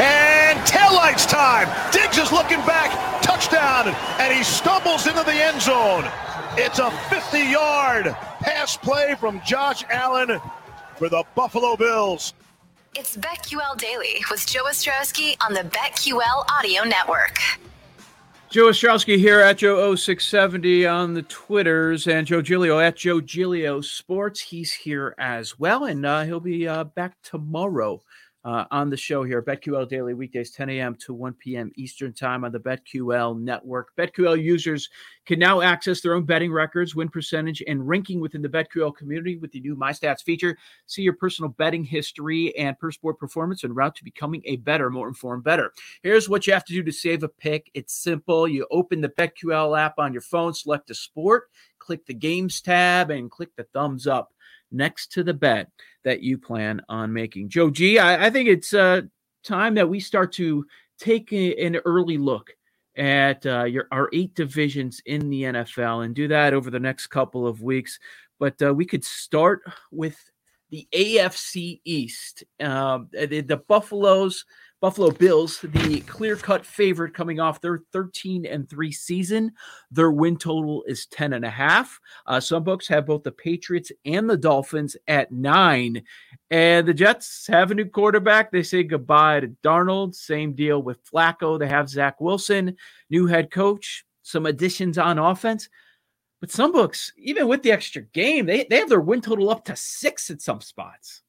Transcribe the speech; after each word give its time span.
and 0.00 0.58
taillights 0.60 1.28
time. 1.28 1.68
Diggs 1.92 2.16
is 2.16 2.32
looking 2.32 2.58
back, 2.60 2.90
touchdown, 3.22 3.88
and 4.18 4.32
he 4.32 4.42
stumbles 4.42 5.06
into 5.06 5.22
the 5.24 5.32
end 5.32 5.60
zone. 5.60 6.04
It's 6.56 6.78
a 6.78 6.90
50 6.90 7.38
yard 7.38 8.06
pass 8.40 8.76
play 8.76 9.14
from 9.20 9.40
Josh 9.44 9.84
Allen 9.90 10.40
for 10.96 11.08
the 11.08 11.22
Buffalo 11.34 11.76
Bills. 11.76 12.32
It's 12.96 13.16
BetQL 13.16 13.76
Daily 13.78 14.24
with 14.30 14.46
Joe 14.46 14.64
Ostrowski 14.64 15.36
on 15.40 15.52
the 15.52 15.60
BetQL 15.60 16.44
Audio 16.50 16.82
Network. 16.82 17.38
Joe 18.50 18.70
Ostrowski 18.70 19.16
here 19.16 19.40
at 19.40 19.58
Joe0670 19.58 20.92
on 20.92 21.14
the 21.14 21.22
Twitters 21.22 22.08
and 22.08 22.26
Joe 22.26 22.42
Giglio 22.42 22.80
at 22.80 22.96
Joe 22.96 23.20
Giglio 23.20 23.80
Sports. 23.80 24.40
He's 24.40 24.72
here 24.72 25.14
as 25.18 25.56
well, 25.56 25.84
and 25.84 26.04
uh, 26.04 26.24
he'll 26.24 26.40
be 26.40 26.66
uh, 26.66 26.82
back 26.82 27.14
tomorrow 27.22 28.00
uh, 28.44 28.64
on 28.70 28.88
the 28.88 28.96
show 28.96 29.22
here. 29.22 29.42
BetQL 29.42 29.88
Daily 29.88 30.14
weekdays, 30.14 30.50
10 30.50 30.70
a.m. 30.70 30.94
to 30.96 31.12
1 31.12 31.34
p.m. 31.34 31.70
Eastern 31.76 32.12
Time 32.12 32.44
on 32.44 32.52
the 32.52 32.58
BetQL 32.58 33.38
network. 33.38 33.94
BetQL 33.96 34.42
users 34.42 34.88
can 35.26 35.38
now 35.38 35.60
access 35.60 36.00
their 36.00 36.14
own 36.14 36.24
betting 36.24 36.52
records, 36.52 36.94
win 36.94 37.08
percentage, 37.08 37.62
and 37.66 37.86
ranking 37.86 38.20
within 38.20 38.42
the 38.42 38.48
BetQL 38.48 38.96
community 38.96 39.36
with 39.36 39.52
the 39.52 39.60
new 39.60 39.76
MyStats 39.76 40.22
feature. 40.22 40.56
See 40.86 41.02
your 41.02 41.12
personal 41.14 41.50
betting 41.50 41.84
history 41.84 42.56
and 42.56 42.78
per 42.78 42.90
sport 42.90 43.18
performance 43.18 43.64
en 43.64 43.74
route 43.74 43.96
to 43.96 44.04
becoming 44.04 44.42
a 44.46 44.56
better, 44.56 44.90
more 44.90 45.08
informed 45.08 45.44
better. 45.44 45.72
Here's 46.02 46.28
what 46.28 46.46
you 46.46 46.52
have 46.52 46.64
to 46.64 46.72
do 46.72 46.82
to 46.82 46.92
save 46.92 47.22
a 47.22 47.28
pick. 47.28 47.70
It's 47.74 47.94
simple. 47.94 48.48
You 48.48 48.66
open 48.70 49.00
the 49.00 49.10
BetQL 49.10 49.78
app 49.78 49.98
on 49.98 50.12
your 50.12 50.22
phone, 50.22 50.54
select 50.54 50.90
a 50.90 50.94
sport, 50.94 51.50
click 51.78 52.06
the 52.06 52.14
games 52.14 52.60
tab, 52.60 53.10
and 53.10 53.30
click 53.30 53.54
the 53.56 53.64
thumbs 53.64 54.06
up 54.06 54.32
next 54.72 55.12
to 55.12 55.22
the 55.22 55.34
bet 55.34 55.68
that 56.04 56.22
you 56.22 56.38
plan 56.38 56.80
on 56.88 57.12
making. 57.12 57.48
Joe 57.48 57.70
G, 57.70 57.98
I, 57.98 58.26
I 58.26 58.30
think 58.30 58.48
it's 58.48 58.72
uh, 58.72 59.02
time 59.44 59.74
that 59.74 59.88
we 59.88 60.00
start 60.00 60.32
to 60.34 60.66
take 60.98 61.32
a, 61.32 61.54
an 61.64 61.76
early 61.84 62.18
look 62.18 62.50
at 62.96 63.44
uh, 63.46 63.64
your 63.64 63.88
our 63.92 64.08
eight 64.12 64.34
divisions 64.34 65.00
in 65.06 65.30
the 65.30 65.44
NFL 65.44 66.04
and 66.04 66.14
do 66.14 66.28
that 66.28 66.54
over 66.54 66.70
the 66.70 66.80
next 66.80 67.08
couple 67.08 67.46
of 67.46 67.62
weeks. 67.62 67.98
But 68.38 68.60
uh, 68.62 68.74
we 68.74 68.84
could 68.84 69.04
start 69.04 69.62
with 69.90 70.18
the 70.70 70.86
AFC 70.92 71.80
East. 71.84 72.44
Uh, 72.58 73.00
the, 73.12 73.40
the 73.40 73.58
Buffaloes 73.68 74.44
Buffalo 74.80 75.10
Bills, 75.10 75.60
the 75.60 76.00
clear 76.00 76.36
cut 76.36 76.64
favorite 76.64 77.12
coming 77.12 77.38
off 77.38 77.60
their 77.60 77.80
13 77.92 78.46
and 78.46 78.68
3 78.68 78.90
season. 78.90 79.52
Their 79.90 80.10
win 80.10 80.38
total 80.38 80.82
is 80.86 81.04
10 81.06 81.34
and 81.34 81.44
a 81.44 81.50
half. 81.50 82.00
Uh, 82.26 82.40
some 82.40 82.64
books 82.64 82.88
have 82.88 83.04
both 83.04 83.22
the 83.22 83.30
Patriots 83.30 83.92
and 84.06 84.28
the 84.28 84.38
Dolphins 84.38 84.96
at 85.06 85.30
nine. 85.32 86.02
And 86.50 86.88
the 86.88 86.94
Jets 86.94 87.46
have 87.48 87.70
a 87.70 87.74
new 87.74 87.84
quarterback. 87.84 88.50
They 88.50 88.62
say 88.62 88.82
goodbye 88.82 89.40
to 89.40 89.48
Darnold. 89.62 90.14
Same 90.14 90.54
deal 90.54 90.82
with 90.82 91.04
Flacco. 91.04 91.58
They 91.58 91.68
have 91.68 91.90
Zach 91.90 92.18
Wilson, 92.18 92.76
new 93.10 93.26
head 93.26 93.50
coach, 93.50 94.06
some 94.22 94.46
additions 94.46 94.96
on 94.96 95.18
offense. 95.18 95.68
But 96.40 96.50
some 96.50 96.72
books, 96.72 97.12
even 97.18 97.48
with 97.48 97.62
the 97.62 97.72
extra 97.72 98.00
game, 98.00 98.46
they, 98.46 98.66
they 98.70 98.78
have 98.78 98.88
their 98.88 99.00
win 99.00 99.20
total 99.20 99.50
up 99.50 99.66
to 99.66 99.76
six 99.76 100.30
at 100.30 100.40
some 100.40 100.62
spots. 100.62 101.20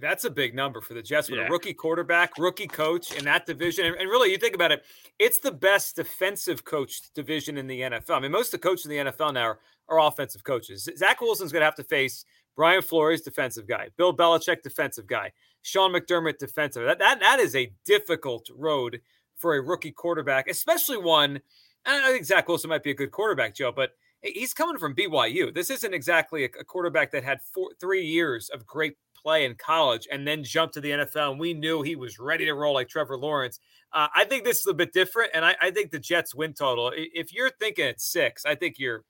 That's 0.00 0.24
a 0.24 0.30
big 0.30 0.54
number 0.54 0.80
for 0.80 0.94
the 0.94 1.02
Jets 1.02 1.28
with 1.30 1.40
yeah. 1.40 1.46
a 1.46 1.50
rookie 1.50 1.74
quarterback, 1.74 2.38
rookie 2.38 2.66
coach 2.66 3.12
in 3.14 3.24
that 3.24 3.46
division. 3.46 3.86
And, 3.86 4.08
really, 4.08 4.30
you 4.30 4.38
think 4.38 4.54
about 4.54 4.70
it, 4.70 4.84
it's 5.18 5.38
the 5.38 5.50
best 5.50 5.96
defensive 5.96 6.64
coach 6.64 7.12
division 7.14 7.58
in 7.58 7.66
the 7.66 7.80
NFL. 7.80 8.10
I 8.10 8.20
mean, 8.20 8.30
most 8.30 8.54
of 8.54 8.60
the 8.60 8.68
coaches 8.68 8.86
in 8.86 8.90
the 8.90 9.12
NFL 9.12 9.34
now 9.34 9.42
are, 9.42 9.58
are 9.88 10.00
offensive 10.00 10.44
coaches. 10.44 10.88
Zach 10.96 11.20
Wilson's 11.20 11.52
going 11.52 11.62
to 11.62 11.66
have 11.66 11.74
to 11.76 11.84
face 11.84 12.24
Brian 12.54 12.82
Flores, 12.82 13.22
defensive 13.22 13.66
guy, 13.66 13.88
Bill 13.96 14.16
Belichick, 14.16 14.62
defensive 14.62 15.06
guy, 15.06 15.32
Sean 15.62 15.92
McDermott, 15.92 16.38
defensive. 16.38 16.84
That, 16.84 16.98
that, 16.98 17.20
that 17.20 17.40
is 17.40 17.56
a 17.56 17.72
difficult 17.84 18.48
road 18.54 19.00
for 19.36 19.56
a 19.56 19.60
rookie 19.60 19.92
quarterback, 19.92 20.48
especially 20.48 20.96
one. 20.96 21.40
I 21.86 22.12
think 22.12 22.24
Zach 22.24 22.48
Wilson 22.48 22.70
might 22.70 22.82
be 22.82 22.90
a 22.90 22.94
good 22.94 23.12
quarterback, 23.12 23.54
Joe, 23.54 23.72
but 23.72 23.92
he's 24.22 24.52
coming 24.52 24.78
from 24.78 24.94
BYU. 24.94 25.54
This 25.54 25.70
isn't 25.70 25.94
exactly 25.94 26.44
a, 26.44 26.48
a 26.60 26.64
quarterback 26.64 27.12
that 27.12 27.24
had 27.24 27.40
four, 27.54 27.70
three 27.80 28.04
years 28.04 28.48
of 28.50 28.66
great 28.66 28.96
play 29.22 29.44
in 29.44 29.54
college 29.56 30.06
and 30.10 30.26
then 30.26 30.44
jumped 30.44 30.74
to 30.74 30.80
the 30.80 30.90
NFL. 30.90 31.32
And 31.32 31.40
we 31.40 31.54
knew 31.54 31.82
he 31.82 31.96
was 31.96 32.18
ready 32.18 32.44
to 32.46 32.54
roll 32.54 32.74
like 32.74 32.88
Trevor 32.88 33.16
Lawrence. 33.16 33.60
Uh, 33.92 34.08
I 34.14 34.24
think 34.24 34.44
this 34.44 34.58
is 34.58 34.66
a 34.66 34.74
bit 34.74 34.92
different, 34.92 35.30
and 35.32 35.44
I, 35.44 35.56
I, 35.62 35.70
think 35.70 35.90
the 35.90 35.98
Jets 35.98 36.34
win 36.34 36.52
total. 36.52 36.92
If 36.94 37.32
you're 37.32 37.50
thinking 37.58 37.86
at 37.86 38.02
six, 38.02 38.44
I 38.44 38.54
think 38.54 38.78
you're 38.78 39.02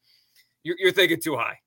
you're, 0.63 0.77
you're 0.79 0.93
thinking 0.93 1.21
too 1.21 1.37
high. 1.37 1.59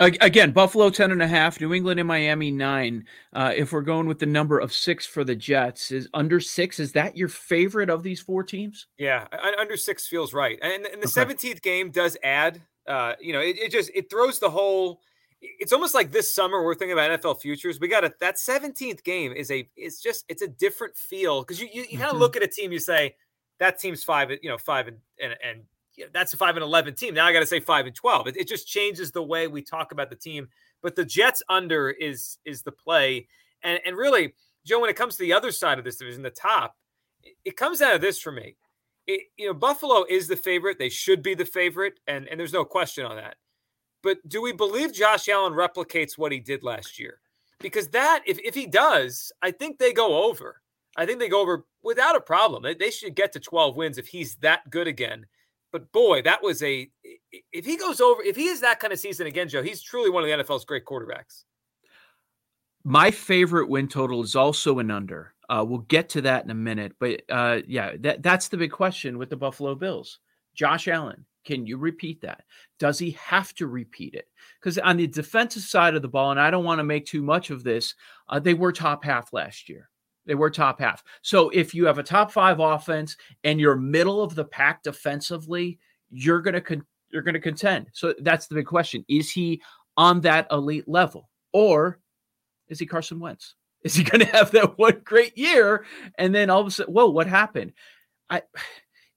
Again, 0.00 0.50
Buffalo 0.52 0.90
10 0.90 1.12
and 1.12 1.22
a 1.22 1.28
half, 1.28 1.60
New 1.60 1.74
England 1.74 2.00
and 2.00 2.08
Miami 2.08 2.50
nine. 2.50 3.04
Uh, 3.32 3.52
if 3.54 3.72
we're 3.72 3.82
going 3.82 4.08
with 4.08 4.18
the 4.18 4.26
number 4.26 4.58
of 4.58 4.72
six 4.72 5.06
for 5.06 5.22
the 5.22 5.36
Jets, 5.36 5.92
is 5.92 6.08
under 6.14 6.40
six, 6.40 6.80
is 6.80 6.92
that 6.92 7.16
your 7.16 7.28
favorite 7.28 7.90
of 7.90 8.02
these 8.02 8.20
four 8.20 8.42
teams? 8.42 8.86
Yeah, 8.98 9.26
under 9.60 9.76
six 9.76 10.08
feels 10.08 10.32
right. 10.32 10.58
And, 10.62 10.86
and 10.86 11.02
the 11.02 11.20
okay. 11.20 11.34
17th 11.34 11.62
game 11.62 11.90
does 11.90 12.16
add, 12.24 12.62
uh, 12.88 13.12
you 13.20 13.32
know, 13.32 13.40
it, 13.40 13.58
it 13.58 13.70
just, 13.70 13.90
it 13.94 14.10
throws 14.10 14.40
the 14.40 14.50
whole, 14.50 15.02
it's 15.42 15.72
almost 15.72 15.94
like 15.94 16.12
this 16.12 16.32
summer 16.32 16.62
we're 16.62 16.74
thinking 16.74 16.92
about 16.92 17.20
NFL 17.20 17.40
futures. 17.40 17.80
We 17.80 17.88
got 17.88 18.04
a 18.04 18.14
that 18.20 18.36
17th 18.36 19.02
game 19.02 19.32
is 19.32 19.50
a 19.50 19.68
it's 19.76 20.00
just 20.00 20.24
it's 20.28 20.42
a 20.42 20.48
different 20.48 20.96
feel 20.96 21.42
because 21.42 21.60
you 21.60 21.68
you, 21.72 21.82
you 21.82 21.98
kind 21.98 22.02
of 22.04 22.10
mm-hmm. 22.12 22.20
look 22.20 22.36
at 22.36 22.42
a 22.42 22.48
team 22.48 22.72
you 22.72 22.78
say 22.78 23.16
that 23.58 23.78
team's 23.78 24.04
five 24.04 24.30
you 24.30 24.48
know 24.48 24.58
five 24.58 24.88
and 24.88 24.98
and, 25.20 25.34
and 25.44 25.62
you 25.96 26.04
know, 26.04 26.10
that's 26.14 26.32
a 26.32 26.36
five 26.36 26.56
and 26.56 26.62
11 26.62 26.94
team. 26.94 27.14
Now 27.14 27.26
I 27.26 27.32
got 27.32 27.40
to 27.40 27.46
say 27.46 27.60
five 27.60 27.86
and 27.86 27.94
12. 27.94 28.28
It, 28.28 28.36
it 28.38 28.48
just 28.48 28.66
changes 28.66 29.10
the 29.12 29.22
way 29.22 29.46
we 29.46 29.62
talk 29.62 29.92
about 29.92 30.08
the 30.08 30.16
team. 30.16 30.48
But 30.80 30.96
the 30.96 31.04
Jets 31.04 31.42
under 31.48 31.90
is 31.90 32.38
is 32.44 32.62
the 32.62 32.72
play, 32.72 33.28
and 33.62 33.80
and 33.84 33.96
really 33.96 34.34
Joe, 34.64 34.80
when 34.80 34.90
it 34.90 34.96
comes 34.96 35.16
to 35.16 35.22
the 35.22 35.32
other 35.32 35.52
side 35.52 35.78
of 35.78 35.84
this 35.84 35.96
division, 35.96 36.22
the 36.22 36.30
top, 36.30 36.76
it, 37.22 37.34
it 37.44 37.56
comes 37.56 37.82
out 37.82 37.94
of 37.94 38.00
this 38.00 38.20
for 38.20 38.32
me. 38.32 38.56
It, 39.06 39.22
you 39.36 39.48
know, 39.48 39.54
Buffalo 39.54 40.04
is 40.08 40.28
the 40.28 40.36
favorite. 40.36 40.78
They 40.78 40.88
should 40.88 41.22
be 41.22 41.34
the 41.34 41.44
favorite, 41.44 42.00
and 42.06 42.28
and 42.28 42.38
there's 42.38 42.52
no 42.52 42.64
question 42.64 43.04
on 43.04 43.16
that. 43.16 43.36
But 44.02 44.18
do 44.28 44.42
we 44.42 44.52
believe 44.52 44.92
Josh 44.92 45.28
Allen 45.28 45.52
replicates 45.52 46.18
what 46.18 46.32
he 46.32 46.40
did 46.40 46.62
last 46.62 46.98
year? 46.98 47.20
Because 47.60 47.88
that, 47.88 48.22
if, 48.26 48.38
if 48.40 48.54
he 48.54 48.66
does, 48.66 49.32
I 49.40 49.52
think 49.52 49.78
they 49.78 49.92
go 49.92 50.24
over. 50.24 50.60
I 50.96 51.06
think 51.06 51.20
they 51.20 51.28
go 51.28 51.40
over 51.40 51.64
without 51.82 52.16
a 52.16 52.20
problem. 52.20 52.64
They, 52.78 52.90
should 52.90 53.14
get 53.14 53.32
to 53.32 53.40
12 53.40 53.76
wins 53.76 53.98
if 53.98 54.08
he's 54.08 54.34
that 54.36 54.68
good 54.68 54.88
again. 54.88 55.26
But 55.70 55.90
boy, 55.92 56.20
that 56.22 56.42
was 56.42 56.62
a 56.62 56.90
if 57.50 57.64
he 57.64 57.78
goes 57.78 58.00
over, 58.00 58.22
if 58.22 58.36
he 58.36 58.48
is 58.48 58.60
that 58.60 58.78
kind 58.78 58.92
of 58.92 58.98
season 58.98 59.26
again, 59.26 59.48
Joe, 59.48 59.62
he's 59.62 59.80
truly 59.80 60.10
one 60.10 60.22
of 60.22 60.28
the 60.28 60.44
NFL's 60.44 60.66
great 60.66 60.84
quarterbacks. 60.84 61.44
My 62.84 63.10
favorite 63.10 63.70
win 63.70 63.88
total 63.88 64.22
is 64.22 64.36
also 64.36 64.80
an 64.80 64.90
under. 64.90 65.32
Uh, 65.48 65.64
we'll 65.66 65.78
get 65.78 66.10
to 66.10 66.20
that 66.22 66.44
in 66.44 66.50
a 66.50 66.54
minute, 66.54 66.94
but 66.98 67.22
uh, 67.30 67.60
yeah, 67.66 67.92
that 68.00 68.22
that's 68.22 68.48
the 68.48 68.56
big 68.58 68.70
question 68.70 69.16
with 69.16 69.30
the 69.30 69.36
Buffalo 69.36 69.74
Bills. 69.74 70.18
Josh 70.54 70.88
Allen, 70.88 71.24
can 71.44 71.66
you 71.66 71.76
repeat 71.76 72.20
that? 72.22 72.44
Does 72.78 72.98
he 72.98 73.12
have 73.12 73.54
to 73.54 73.66
repeat 73.66 74.14
it? 74.14 74.28
Because 74.60 74.78
on 74.78 74.96
the 74.96 75.06
defensive 75.06 75.62
side 75.62 75.94
of 75.94 76.02
the 76.02 76.08
ball, 76.08 76.30
and 76.30 76.40
I 76.40 76.50
don't 76.50 76.64
want 76.64 76.78
to 76.78 76.84
make 76.84 77.06
too 77.06 77.22
much 77.22 77.50
of 77.50 77.64
this, 77.64 77.94
uh, 78.28 78.38
they 78.38 78.54
were 78.54 78.72
top 78.72 79.04
half 79.04 79.32
last 79.32 79.68
year. 79.68 79.88
They 80.24 80.34
were 80.34 80.50
top 80.50 80.80
half. 80.80 81.02
So 81.22 81.48
if 81.50 81.74
you 81.74 81.86
have 81.86 81.98
a 81.98 82.02
top 82.02 82.30
five 82.30 82.60
offense 82.60 83.16
and 83.42 83.60
you're 83.60 83.76
middle 83.76 84.22
of 84.22 84.34
the 84.34 84.44
pack 84.44 84.82
defensively, 84.82 85.78
you're 86.10 86.40
gonna 86.40 86.60
con- 86.60 86.86
you're 87.10 87.22
gonna 87.22 87.40
contend. 87.40 87.88
So 87.92 88.14
that's 88.20 88.46
the 88.46 88.54
big 88.54 88.66
question: 88.66 89.04
Is 89.08 89.32
he 89.32 89.60
on 89.96 90.20
that 90.20 90.46
elite 90.52 90.88
level, 90.88 91.28
or 91.52 91.98
is 92.68 92.78
he 92.78 92.86
Carson 92.86 93.18
Wentz? 93.18 93.56
Is 93.84 93.94
he 93.94 94.04
going 94.04 94.20
to 94.26 94.32
have 94.32 94.50
that 94.52 94.78
one 94.78 95.00
great 95.04 95.36
year 95.36 95.84
and 96.18 96.34
then 96.34 96.50
all 96.50 96.60
of 96.60 96.66
a 96.66 96.70
sudden, 96.70 96.92
whoa, 96.92 97.08
what 97.08 97.26
happened? 97.26 97.72
I 98.30 98.42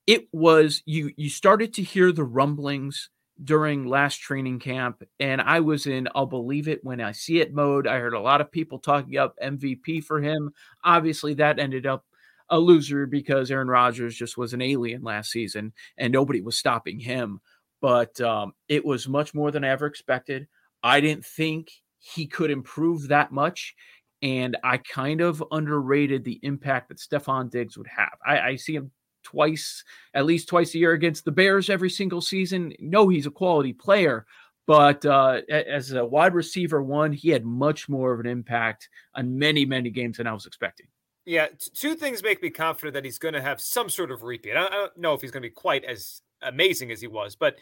it 0.07 0.27
was 0.31 0.83
you 0.85 1.11
you 1.17 1.29
started 1.29 1.73
to 1.73 1.83
hear 1.83 2.11
the 2.11 2.23
rumblings 2.23 3.09
during 3.43 3.85
last 3.85 4.17
training 4.17 4.59
camp 4.59 5.03
and 5.19 5.41
I 5.41 5.59
was 5.59 5.87
in 5.87 6.07
I'll 6.15 6.25
believe 6.25 6.67
it 6.67 6.83
when 6.83 7.01
I 7.01 7.11
see 7.11 7.41
it 7.41 7.53
mode. 7.53 7.85
I 7.85 7.99
heard 7.99 8.13
a 8.13 8.19
lot 8.19 8.39
of 8.39 8.51
people 8.51 8.79
talking 8.79 9.17
up 9.17 9.35
MVP 9.43 10.03
for 10.03 10.21
him. 10.21 10.51
Obviously 10.83 11.33
that 11.35 11.59
ended 11.59 11.85
up 11.85 12.05
a 12.49 12.59
loser 12.59 13.07
because 13.07 13.51
Aaron 13.51 13.67
Rodgers 13.67 14.15
just 14.15 14.37
was 14.37 14.53
an 14.53 14.61
alien 14.61 15.01
last 15.01 15.31
season 15.31 15.73
and 15.97 16.13
nobody 16.13 16.41
was 16.41 16.57
stopping 16.57 16.99
him. 16.99 17.41
But 17.81 18.19
um, 18.21 18.53
it 18.69 18.85
was 18.85 19.07
much 19.07 19.33
more 19.33 19.51
than 19.51 19.63
I 19.63 19.69
ever 19.69 19.85
expected. 19.85 20.47
I 20.81 21.01
didn't 21.01 21.25
think 21.25 21.71
he 21.99 22.27
could 22.27 22.51
improve 22.51 23.09
that 23.09 23.31
much. 23.31 23.75
And 24.21 24.55
I 24.63 24.77
kind 24.77 25.21
of 25.21 25.43
underrated 25.51 26.23
the 26.23 26.39
impact 26.41 26.89
that 26.89 26.99
Stefon 26.99 27.49
Diggs 27.49 27.77
would 27.77 27.87
have. 27.87 28.17
I, 28.25 28.39
I 28.39 28.55
see 28.55 28.75
him 28.75 28.91
twice, 29.25 29.83
at 30.13 30.25
least 30.25 30.47
twice 30.47 30.73
a 30.73 30.77
year 30.77 30.93
against 30.93 31.25
the 31.25 31.31
Bears 31.31 31.69
every 31.69 31.89
single 31.89 32.21
season. 32.21 32.73
No, 32.79 33.09
he's 33.09 33.25
a 33.25 33.31
quality 33.31 33.73
player, 33.73 34.25
but 34.65 35.05
uh, 35.05 35.41
as 35.49 35.91
a 35.91 36.05
wide 36.05 36.33
receiver 36.33 36.81
one, 36.81 37.11
he 37.11 37.29
had 37.29 37.43
much 37.43 37.89
more 37.89 38.13
of 38.13 38.21
an 38.21 38.25
impact 38.25 38.87
on 39.13 39.37
many, 39.37 39.65
many 39.65 39.89
games 39.89 40.17
than 40.17 40.27
I 40.27 40.33
was 40.33 40.45
expecting. 40.45 40.87
Yeah, 41.25 41.47
two 41.73 41.95
things 41.95 42.21
make 42.21 42.41
me 42.41 42.51
confident 42.51 42.93
that 42.93 43.03
he's 43.03 43.17
going 43.17 43.33
to 43.33 43.41
have 43.41 43.59
some 43.59 43.89
sort 43.89 44.11
of 44.11 44.21
repeat. 44.21 44.55
I 44.55 44.67
I 44.67 44.69
don't 44.69 44.97
know 44.97 45.13
if 45.13 45.21
he's 45.21 45.31
going 45.31 45.41
to 45.41 45.49
be 45.49 45.53
quite 45.53 45.83
as 45.83 46.21
amazing 46.41 46.91
as 46.91 47.01
he 47.01 47.07
was, 47.07 47.35
but 47.35 47.55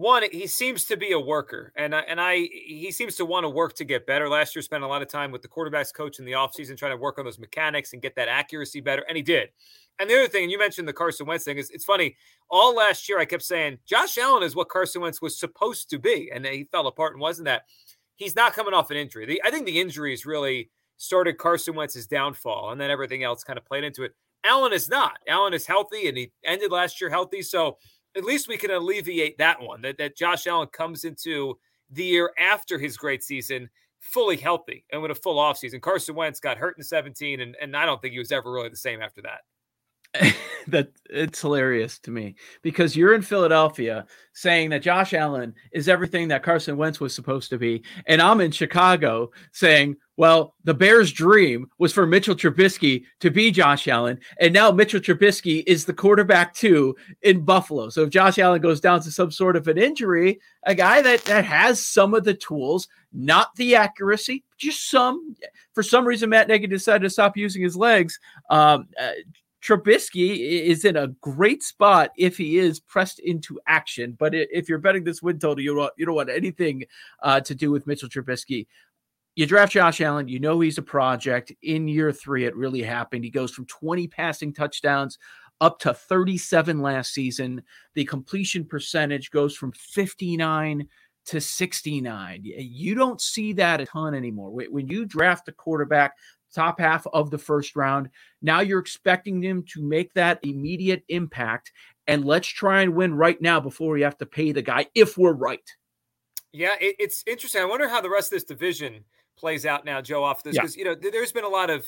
one, 0.00 0.22
he 0.32 0.46
seems 0.46 0.86
to 0.86 0.96
be 0.96 1.12
a 1.12 1.20
worker, 1.20 1.74
and 1.76 1.94
I, 1.94 2.00
and 2.00 2.18
I 2.18 2.36
he 2.36 2.90
seems 2.90 3.16
to 3.16 3.26
want 3.26 3.44
to 3.44 3.50
work 3.50 3.74
to 3.74 3.84
get 3.84 4.06
better. 4.06 4.30
Last 4.30 4.56
year, 4.56 4.62
spent 4.62 4.82
a 4.82 4.86
lot 4.86 5.02
of 5.02 5.08
time 5.08 5.30
with 5.30 5.42
the 5.42 5.48
quarterbacks 5.48 5.92
coach 5.92 6.18
in 6.18 6.24
the 6.24 6.32
offseason 6.32 6.78
trying 6.78 6.92
to 6.92 6.96
work 6.96 7.18
on 7.18 7.26
those 7.26 7.38
mechanics 7.38 7.92
and 7.92 8.00
get 8.00 8.16
that 8.16 8.26
accuracy 8.26 8.80
better, 8.80 9.04
and 9.08 9.16
he 9.16 9.22
did. 9.22 9.50
And 9.98 10.08
the 10.08 10.14
other 10.14 10.28
thing, 10.28 10.44
and 10.44 10.50
you 10.50 10.58
mentioned 10.58 10.88
the 10.88 10.94
Carson 10.94 11.26
Wentz 11.26 11.44
thing, 11.44 11.58
is 11.58 11.68
it's 11.68 11.84
funny. 11.84 12.16
All 12.50 12.74
last 12.74 13.10
year, 13.10 13.18
I 13.18 13.26
kept 13.26 13.42
saying 13.42 13.78
Josh 13.86 14.16
Allen 14.16 14.42
is 14.42 14.56
what 14.56 14.70
Carson 14.70 15.02
Wentz 15.02 15.20
was 15.20 15.38
supposed 15.38 15.90
to 15.90 15.98
be, 15.98 16.30
and 16.32 16.46
he 16.46 16.64
fell 16.72 16.86
apart 16.86 17.12
and 17.12 17.20
wasn't 17.20 17.44
that. 17.44 17.64
He's 18.16 18.34
not 18.34 18.54
coming 18.54 18.72
off 18.72 18.90
an 18.90 18.96
injury. 18.96 19.26
The, 19.26 19.42
I 19.44 19.50
think 19.50 19.66
the 19.66 19.78
injuries 19.78 20.24
really 20.24 20.70
started 20.96 21.36
Carson 21.36 21.74
Wentz's 21.74 22.06
downfall, 22.06 22.70
and 22.72 22.80
then 22.80 22.90
everything 22.90 23.22
else 23.22 23.44
kind 23.44 23.58
of 23.58 23.66
played 23.66 23.84
into 23.84 24.04
it. 24.04 24.14
Allen 24.44 24.72
is 24.72 24.88
not. 24.88 25.18
Allen 25.28 25.52
is 25.52 25.66
healthy, 25.66 26.08
and 26.08 26.16
he 26.16 26.32
ended 26.42 26.72
last 26.72 27.02
year 27.02 27.10
healthy. 27.10 27.42
So 27.42 27.76
at 28.16 28.24
least 28.24 28.48
we 28.48 28.56
can 28.56 28.70
alleviate 28.70 29.38
that 29.38 29.60
one. 29.60 29.82
That 29.82 29.98
that 29.98 30.16
Josh 30.16 30.46
Allen 30.46 30.68
comes 30.68 31.04
into 31.04 31.58
the 31.90 32.04
year 32.04 32.32
after 32.38 32.78
his 32.78 32.96
great 32.96 33.22
season 33.22 33.68
fully 34.00 34.36
healthy 34.36 34.84
and 34.92 35.02
with 35.02 35.10
a 35.10 35.14
full 35.14 35.36
offseason. 35.36 35.80
Carson 35.80 36.14
Wentz 36.14 36.40
got 36.40 36.56
hurt 36.56 36.76
in 36.78 36.82
17, 36.82 37.40
and, 37.40 37.56
and 37.60 37.76
I 37.76 37.84
don't 37.84 38.00
think 38.00 38.12
he 38.12 38.18
was 38.18 38.32
ever 38.32 38.50
really 38.50 38.70
the 38.70 38.76
same 38.76 39.02
after 39.02 39.22
that. 39.22 39.40
that 40.66 40.90
it's 41.08 41.40
hilarious 41.40 41.98
to 42.00 42.10
me 42.10 42.34
because 42.62 42.96
you're 42.96 43.14
in 43.14 43.22
Philadelphia 43.22 44.06
saying 44.32 44.70
that 44.70 44.82
Josh 44.82 45.14
Allen 45.14 45.54
is 45.72 45.88
everything 45.88 46.28
that 46.28 46.42
Carson 46.42 46.76
Wentz 46.76 47.00
was 47.00 47.14
supposed 47.14 47.50
to 47.50 47.58
be, 47.58 47.82
and 48.06 48.20
I'm 48.20 48.40
in 48.40 48.50
Chicago 48.50 49.30
saying, 49.52 49.96
well, 50.16 50.54
the 50.64 50.74
Bears' 50.74 51.12
dream 51.12 51.70
was 51.78 51.92
for 51.92 52.06
Mitchell 52.06 52.34
Trubisky 52.34 53.04
to 53.20 53.30
be 53.30 53.50
Josh 53.50 53.86
Allen, 53.86 54.18
and 54.40 54.52
now 54.52 54.72
Mitchell 54.72 55.00
Trubisky 55.00 55.62
is 55.66 55.84
the 55.84 55.94
quarterback 55.94 56.54
too 56.54 56.96
in 57.22 57.44
Buffalo. 57.44 57.88
So 57.88 58.02
if 58.02 58.10
Josh 58.10 58.38
Allen 58.38 58.60
goes 58.60 58.80
down 58.80 59.00
to 59.02 59.10
some 59.12 59.30
sort 59.30 59.56
of 59.56 59.68
an 59.68 59.78
injury, 59.78 60.40
a 60.64 60.74
guy 60.74 61.02
that 61.02 61.24
that 61.24 61.44
has 61.44 61.84
some 61.84 62.14
of 62.14 62.24
the 62.24 62.34
tools, 62.34 62.88
not 63.12 63.54
the 63.54 63.76
accuracy, 63.76 64.44
just 64.58 64.90
some. 64.90 65.36
For 65.72 65.82
some 65.82 66.04
reason, 66.04 66.30
Matt 66.30 66.48
Nagy 66.48 66.66
decided 66.66 67.04
to 67.04 67.10
stop 67.10 67.36
using 67.36 67.62
his 67.62 67.76
legs. 67.76 68.18
Um, 68.50 68.88
uh, 69.00 69.12
Trubisky 69.62 70.62
is 70.62 70.84
in 70.84 70.96
a 70.96 71.08
great 71.20 71.62
spot 71.62 72.10
if 72.16 72.36
he 72.36 72.58
is 72.58 72.80
pressed 72.80 73.18
into 73.18 73.60
action. 73.66 74.16
But 74.18 74.34
if 74.34 74.68
you're 74.68 74.78
betting 74.78 75.04
this 75.04 75.22
win 75.22 75.38
total, 75.38 75.62
you 75.62 75.74
don't, 75.74 75.92
you 75.96 76.06
don't 76.06 76.14
want 76.14 76.30
anything 76.30 76.84
uh, 77.22 77.40
to 77.40 77.54
do 77.54 77.70
with 77.70 77.86
Mitchell 77.86 78.08
Trubisky. 78.08 78.66
You 79.36 79.46
draft 79.46 79.72
Josh 79.72 80.00
Allen, 80.00 80.28
you 80.28 80.40
know 80.40 80.60
he's 80.60 80.78
a 80.78 80.82
project. 80.82 81.52
In 81.62 81.88
year 81.88 82.12
three, 82.12 82.46
it 82.46 82.56
really 82.56 82.82
happened. 82.82 83.24
He 83.24 83.30
goes 83.30 83.52
from 83.52 83.66
20 83.66 84.08
passing 84.08 84.52
touchdowns 84.52 85.18
up 85.60 85.78
to 85.80 85.94
37 85.94 86.80
last 86.80 87.12
season. 87.12 87.62
The 87.94 88.04
completion 88.04 88.64
percentage 88.64 89.30
goes 89.30 89.56
from 89.56 89.72
59 89.72 90.88
to 91.26 91.40
69. 91.40 92.40
You 92.44 92.94
don't 92.94 93.20
see 93.20 93.52
that 93.54 93.80
a 93.80 93.86
ton 93.86 94.14
anymore. 94.14 94.50
When 94.50 94.88
you 94.88 95.04
draft 95.04 95.48
a 95.48 95.52
quarterback 95.52 96.14
top 96.54 96.80
half 96.80 97.06
of 97.12 97.30
the 97.30 97.38
first 97.38 97.76
round. 97.76 98.10
Now 98.42 98.60
you're 98.60 98.78
expecting 98.78 99.40
them 99.40 99.64
to 99.72 99.82
make 99.82 100.12
that 100.14 100.40
immediate 100.42 101.04
impact. 101.08 101.72
And 102.06 102.24
let's 102.24 102.48
try 102.48 102.82
and 102.82 102.94
win 102.94 103.14
right 103.14 103.40
now 103.40 103.60
before 103.60 103.92
we 103.92 104.02
have 104.02 104.18
to 104.18 104.26
pay 104.26 104.52
the 104.52 104.62
guy 104.62 104.86
if 104.94 105.16
we're 105.16 105.32
right. 105.32 105.68
Yeah, 106.52 106.74
it, 106.80 106.96
it's 106.98 107.22
interesting. 107.26 107.62
I 107.62 107.66
wonder 107.66 107.88
how 107.88 108.00
the 108.00 108.10
rest 108.10 108.32
of 108.32 108.36
this 108.36 108.44
division 108.44 109.04
plays 109.36 109.64
out 109.64 109.84
now, 109.84 110.00
Joe, 110.00 110.24
off 110.24 110.42
this. 110.42 110.56
Because, 110.56 110.76
yeah. 110.76 110.80
you 110.80 110.84
know, 110.90 111.10
there's 111.10 111.32
been 111.32 111.44
a 111.44 111.48
lot 111.48 111.70
of 111.70 111.86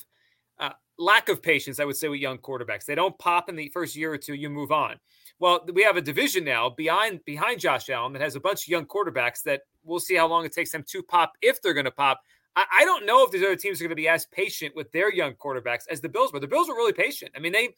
uh, 0.58 0.70
lack 0.98 1.28
of 1.28 1.42
patience, 1.42 1.80
I 1.80 1.84
would 1.84 1.96
say, 1.96 2.08
with 2.08 2.20
young 2.20 2.38
quarterbacks. 2.38 2.84
They 2.84 2.94
don't 2.94 3.18
pop 3.18 3.48
in 3.48 3.56
the 3.56 3.68
first 3.70 3.96
year 3.96 4.12
or 4.12 4.18
two, 4.18 4.34
you 4.34 4.48
move 4.48 4.70
on. 4.70 5.00
Well, 5.38 5.66
we 5.72 5.82
have 5.82 5.96
a 5.96 6.02
division 6.02 6.44
now 6.44 6.70
behind 6.70 7.24
behind 7.24 7.58
Josh 7.58 7.90
Allen 7.90 8.12
that 8.12 8.22
has 8.22 8.36
a 8.36 8.40
bunch 8.40 8.62
of 8.62 8.68
young 8.68 8.86
quarterbacks 8.86 9.42
that 9.42 9.62
we'll 9.82 9.98
see 9.98 10.14
how 10.14 10.28
long 10.28 10.44
it 10.44 10.52
takes 10.52 10.70
them 10.70 10.84
to 10.88 11.02
pop 11.02 11.32
if 11.42 11.60
they're 11.60 11.74
going 11.74 11.84
to 11.84 11.90
pop. 11.90 12.20
I, 12.56 12.64
I 12.80 12.84
don't 12.84 13.06
know 13.06 13.24
if 13.24 13.30
these 13.30 13.42
other 13.42 13.56
teams 13.56 13.80
are 13.80 13.84
going 13.84 13.90
to 13.90 13.96
be 13.96 14.08
as 14.08 14.26
patient 14.26 14.74
with 14.76 14.90
their 14.92 15.12
young 15.12 15.34
quarterbacks 15.34 15.84
as 15.90 16.00
the 16.00 16.08
Bills 16.08 16.32
were. 16.32 16.40
The 16.40 16.48
Bills 16.48 16.68
were 16.68 16.74
really 16.74 16.92
patient. 16.92 17.32
I 17.36 17.40
mean, 17.40 17.52
they 17.52 17.70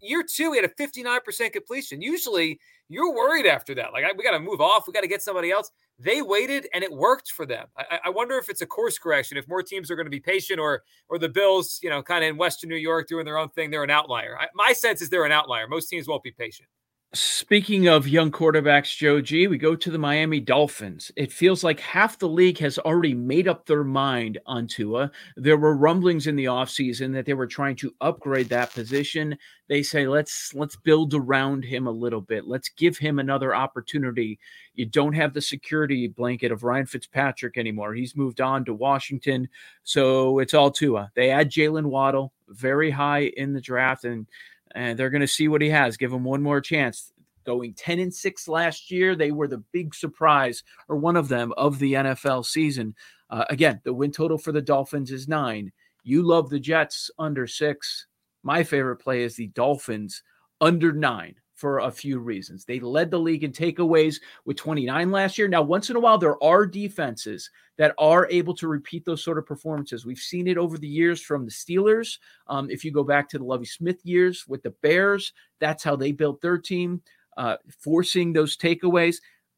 year 0.00 0.22
two, 0.22 0.50
we 0.50 0.58
had 0.58 0.64
a 0.64 0.74
59% 0.74 1.52
completion. 1.52 2.00
Usually 2.02 2.60
you're 2.88 3.14
worried 3.14 3.46
after 3.46 3.74
that. 3.74 3.92
Like, 3.92 4.04
we 4.16 4.24
got 4.24 4.32
to 4.32 4.40
move 4.40 4.60
off. 4.60 4.86
We 4.86 4.92
got 4.92 5.02
to 5.02 5.08
get 5.08 5.22
somebody 5.22 5.50
else. 5.50 5.70
They 5.98 6.22
waited 6.22 6.68
and 6.72 6.84
it 6.84 6.92
worked 6.92 7.32
for 7.32 7.44
them. 7.44 7.66
I, 7.76 8.00
I, 8.06 8.10
wonder 8.10 8.36
if 8.38 8.48
it's 8.48 8.60
a 8.60 8.66
course 8.66 8.98
correction, 8.98 9.36
if 9.36 9.48
more 9.48 9.62
teams 9.62 9.90
are 9.90 9.96
going 9.96 10.06
to 10.06 10.10
be 10.10 10.20
patient 10.20 10.60
or, 10.60 10.82
or 11.08 11.18
the 11.18 11.28
Bills, 11.28 11.80
you 11.82 11.90
know, 11.90 12.02
kind 12.02 12.22
of 12.22 12.30
in 12.30 12.36
Western 12.36 12.70
New 12.70 12.76
York 12.76 13.08
doing 13.08 13.24
their 13.24 13.36
own 13.36 13.48
thing. 13.48 13.70
They're 13.70 13.82
an 13.82 13.90
outlier. 13.90 14.38
I, 14.38 14.46
my 14.54 14.72
sense 14.72 15.02
is 15.02 15.10
they're 15.10 15.24
an 15.24 15.32
outlier. 15.32 15.66
Most 15.66 15.88
teams 15.88 16.06
won't 16.06 16.22
be 16.22 16.30
patient. 16.30 16.68
Speaking 17.14 17.88
of 17.88 18.06
young 18.06 18.30
quarterbacks, 18.30 18.94
Joe 18.94 19.22
G, 19.22 19.46
we 19.46 19.56
go 19.56 19.74
to 19.74 19.90
the 19.90 19.96
Miami 19.96 20.40
Dolphins. 20.40 21.10
It 21.16 21.32
feels 21.32 21.64
like 21.64 21.80
half 21.80 22.18
the 22.18 22.28
league 22.28 22.58
has 22.58 22.78
already 22.78 23.14
made 23.14 23.48
up 23.48 23.64
their 23.64 23.82
mind 23.82 24.36
on 24.44 24.66
Tua. 24.66 25.10
There 25.34 25.56
were 25.56 25.74
rumblings 25.74 26.26
in 26.26 26.36
the 26.36 26.44
offseason 26.44 27.14
that 27.14 27.24
they 27.24 27.32
were 27.32 27.46
trying 27.46 27.76
to 27.76 27.94
upgrade 28.02 28.50
that 28.50 28.74
position. 28.74 29.38
They 29.70 29.82
say 29.82 30.06
let's 30.06 30.52
let's 30.52 30.76
build 30.76 31.14
around 31.14 31.64
him 31.64 31.86
a 31.86 31.90
little 31.90 32.20
bit. 32.20 32.46
Let's 32.46 32.68
give 32.68 32.98
him 32.98 33.18
another 33.18 33.54
opportunity. 33.54 34.38
You 34.74 34.84
don't 34.84 35.14
have 35.14 35.32
the 35.32 35.40
security 35.40 36.08
blanket 36.08 36.52
of 36.52 36.62
Ryan 36.62 36.84
Fitzpatrick 36.84 37.56
anymore. 37.56 37.94
He's 37.94 38.16
moved 38.16 38.42
on 38.42 38.66
to 38.66 38.74
Washington. 38.74 39.48
So 39.82 40.40
it's 40.40 40.52
all 40.52 40.70
Tua. 40.70 41.10
They 41.14 41.30
add 41.30 41.50
Jalen 41.50 41.86
Waddle 41.86 42.34
very 42.48 42.90
high 42.90 43.32
in 43.38 43.54
the 43.54 43.60
draft 43.62 44.04
and 44.04 44.26
and 44.74 44.98
they're 44.98 45.10
going 45.10 45.20
to 45.20 45.26
see 45.26 45.48
what 45.48 45.62
he 45.62 45.70
has. 45.70 45.96
Give 45.96 46.12
him 46.12 46.24
one 46.24 46.42
more 46.42 46.60
chance. 46.60 47.12
Going 47.44 47.74
10 47.74 47.98
and 47.98 48.14
6 48.14 48.48
last 48.48 48.90
year, 48.90 49.16
they 49.16 49.30
were 49.30 49.48
the 49.48 49.64
big 49.72 49.94
surprise, 49.94 50.62
or 50.88 50.96
one 50.96 51.16
of 51.16 51.28
them, 51.28 51.52
of 51.56 51.78
the 51.78 51.94
NFL 51.94 52.44
season. 52.44 52.94
Uh, 53.30 53.44
again, 53.48 53.80
the 53.84 53.92
win 53.92 54.10
total 54.10 54.38
for 54.38 54.52
the 54.52 54.62
Dolphins 54.62 55.10
is 55.10 55.28
nine. 55.28 55.72
You 56.02 56.22
love 56.22 56.50
the 56.50 56.60
Jets 56.60 57.10
under 57.18 57.46
six. 57.46 58.06
My 58.42 58.62
favorite 58.62 58.96
play 58.96 59.22
is 59.22 59.36
the 59.36 59.48
Dolphins 59.48 60.22
under 60.60 60.92
nine 60.92 61.34
for 61.58 61.80
a 61.80 61.90
few 61.90 62.20
reasons. 62.20 62.64
They 62.64 62.78
led 62.78 63.10
the 63.10 63.18
league 63.18 63.42
in 63.42 63.50
takeaways 63.50 64.20
with 64.44 64.56
29 64.56 65.10
last 65.10 65.36
year. 65.36 65.48
Now, 65.48 65.60
once 65.60 65.90
in 65.90 65.96
a 65.96 66.00
while, 66.00 66.16
there 66.16 66.42
are 66.42 66.64
defenses 66.64 67.50
that 67.78 67.96
are 67.98 68.28
able 68.30 68.54
to 68.54 68.68
repeat 68.68 69.04
those 69.04 69.24
sort 69.24 69.38
of 69.38 69.46
performances. 69.46 70.06
We've 70.06 70.18
seen 70.18 70.46
it 70.46 70.56
over 70.56 70.78
the 70.78 70.86
years 70.86 71.20
from 71.20 71.44
the 71.44 71.50
Steelers. 71.50 72.18
Um, 72.46 72.70
if 72.70 72.84
you 72.84 72.92
go 72.92 73.02
back 73.02 73.28
to 73.30 73.38
the 73.38 73.44
Lovie 73.44 73.66
Smith 73.66 73.98
years 74.04 74.46
with 74.46 74.62
the 74.62 74.70
Bears, 74.82 75.32
that's 75.58 75.82
how 75.82 75.96
they 75.96 76.12
built 76.12 76.40
their 76.40 76.58
team, 76.58 77.02
uh, 77.36 77.56
forcing 77.82 78.32
those 78.32 78.56
takeaways. 78.56 79.16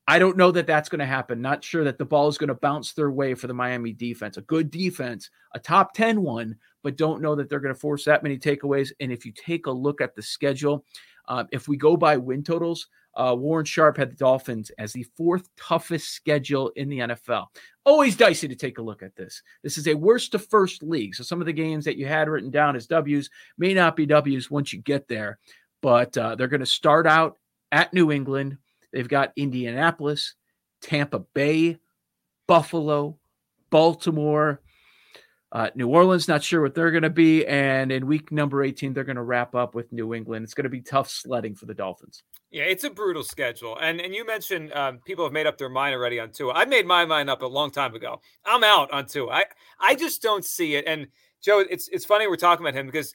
I 0.09 0.19
don't 0.19 0.39
know 0.39 0.51
that 0.53 0.67
that's 0.67 0.89
going 0.89 1.01
to 1.01 1.07
happen. 1.07 1.43
Not 1.43 1.63
sure 1.63 1.85
that 1.85 1.99
the 1.99 2.07
ball 2.07 2.29
is 2.29 2.39
going 2.39 2.49
to 2.49 2.55
bounce 2.55 2.95
their 2.95 3.11
way 3.11 3.35
for 3.35 3.47
the 3.47 3.55
Miami 3.55 3.93
defense. 3.93 4.39
A 4.39 4.43
good 4.43 4.71
defense, 4.71 5.31
a 5.55 5.59
top 5.61 5.93
10 5.93 6.23
one, 6.23 6.57
but 6.83 6.97
don't 6.97 7.23
know 7.23 7.35
that 7.35 7.51
they're 7.51 7.61
going 7.61 7.75
to 7.75 7.81
force 7.81 8.07
that 8.07 8.23
many 8.23 8.39
takeaways. 8.39 8.91
And 9.01 9.13
if 9.13 9.27
you 9.27 9.33
take 9.33 9.67
a 9.67 9.71
look 9.71 10.01
at 10.01 10.17
the 10.17 10.23
schedule, 10.23 10.85
uh, 11.31 11.45
if 11.53 11.69
we 11.69 11.77
go 11.77 11.97
by 11.97 12.17
win 12.17 12.43
totals, 12.43 12.89
uh, 13.15 13.35
Warren 13.39 13.65
Sharp 13.65 13.97
had 13.97 14.11
the 14.11 14.17
Dolphins 14.17 14.71
as 14.79 14.93
the 14.93 15.07
fourth 15.17 15.49
toughest 15.57 16.11
schedule 16.11 16.71
in 16.75 16.89
the 16.89 16.99
NFL. 16.99 17.47
Always 17.85 18.17
dicey 18.17 18.49
to 18.49 18.57
take 18.57 18.79
a 18.79 18.83
look 18.83 19.03
at 19.03 19.15
this. 19.15 19.41
This 19.63 19.79
is 19.79 19.87
a 19.87 19.95
worst 19.95 20.33
to 20.33 20.41
first 20.41 20.83
league. 20.83 21.15
So 21.15 21.23
some 21.23 21.41
of 21.41 21.47
the 21.47 21.53
games 21.53 21.85
that 21.85 21.97
you 21.97 22.07
had 22.07 22.29
written 22.29 22.51
down 22.51 22.75
as 22.75 22.89
W's 22.89 23.31
may 23.57 23.75
not 23.75 23.95
be 23.95 24.07
W's 24.07 24.51
once 24.51 24.73
you 24.73 24.81
get 24.81 25.07
there, 25.07 25.39
but 25.83 26.17
uh, 26.19 26.35
they're 26.35 26.49
going 26.49 26.61
to 26.61 26.67
start 26.67 27.07
out 27.07 27.39
at 27.71 27.95
New 27.95 28.11
England. 28.11 28.59
They've 28.93 29.09
got 29.09 29.33
Indianapolis, 29.37 30.35
Tampa 30.83 31.21
Bay, 31.21 31.79
Buffalo, 32.49 33.17
Baltimore. 33.71 34.61
Uh, 35.53 35.69
New 35.75 35.89
Orleans, 35.89 36.29
not 36.29 36.45
sure 36.45 36.63
what 36.63 36.75
they're 36.75 36.93
going 36.93 37.03
to 37.03 37.11
be. 37.11 37.45
And 37.47 37.91
in 37.91 38.07
week 38.07 38.31
number 38.31 38.63
18, 38.63 38.93
they're 38.93 39.05
going 39.05 39.17
to 39.17 39.23
wrap 39.23 39.55
up 39.55 39.75
with 39.75 39.93
New 39.93 40.15
England. 40.15 40.45
It's 40.45 40.55
going 40.55 40.65
to 40.65 40.71
be 40.71 40.81
tough 40.81 41.11
sledding 41.11 41.57
for 41.57 41.67
the 41.67 41.75
Dolphins. 41.75 42.23
Yeah, 42.53 42.65
it's 42.65 42.85
a 42.85 42.91
brutal 42.91 43.23
schedule. 43.23 43.79
And 43.81 44.01
and 44.01 44.13
you 44.15 44.27
mentioned 44.27 44.73
um, 44.73 44.99
people 45.05 45.25
have 45.25 45.33
made 45.33 45.47
up 45.47 45.57
their 45.57 45.69
mind 45.69 45.95
already 45.95 46.19
on 46.19 46.31
Tua. 46.31 46.53
I 46.53 46.65
made 46.65 46.87
my 46.87 47.05
mind 47.05 47.31
up 47.31 47.43
a 47.43 47.47
long 47.47 47.71
time 47.71 47.95
ago. 47.95 48.21
I'm 48.45 48.65
out 48.65 48.91
on 48.93 49.07
Tua. 49.07 49.31
I, 49.31 49.45
I 49.81 49.95
just 49.95 50.21
don't 50.21 50.45
see 50.45 50.75
it. 50.75 50.85
And 50.87 51.09
Joe, 51.43 51.61
it's 51.61 51.89
it's 51.89 52.05
funny 52.05 52.27
we're 52.27 52.37
talking 52.37 52.67
about 52.67 52.79
him 52.79 52.87
because 52.87 53.15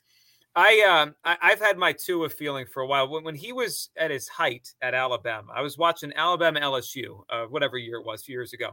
I, 0.58 0.82
um, 0.89 1.15
I 1.25 1.50
have 1.50 1.60
had 1.60 1.77
my 1.77 1.92
Tua 1.92 2.30
feeling 2.30 2.65
for 2.65 2.82
a 2.82 2.88
while. 2.88 3.10
When, 3.10 3.25
when 3.25 3.36
he 3.36 3.51
was 3.51 3.89
at 3.98 4.10
his 4.10 4.30
height 4.30 4.74
at 4.82 4.94
Alabama, 4.94 5.51
I 5.54 5.62
was 5.62 5.77
watching 5.77 6.13
Alabama 6.15 6.62
LSU, 6.62 7.24
uh, 7.30 7.44
whatever 7.46 7.77
year 7.77 7.98
it 7.98 8.06
was, 8.06 8.22
a 8.22 8.24
few 8.24 8.36
years 8.36 8.54
ago, 8.54 8.70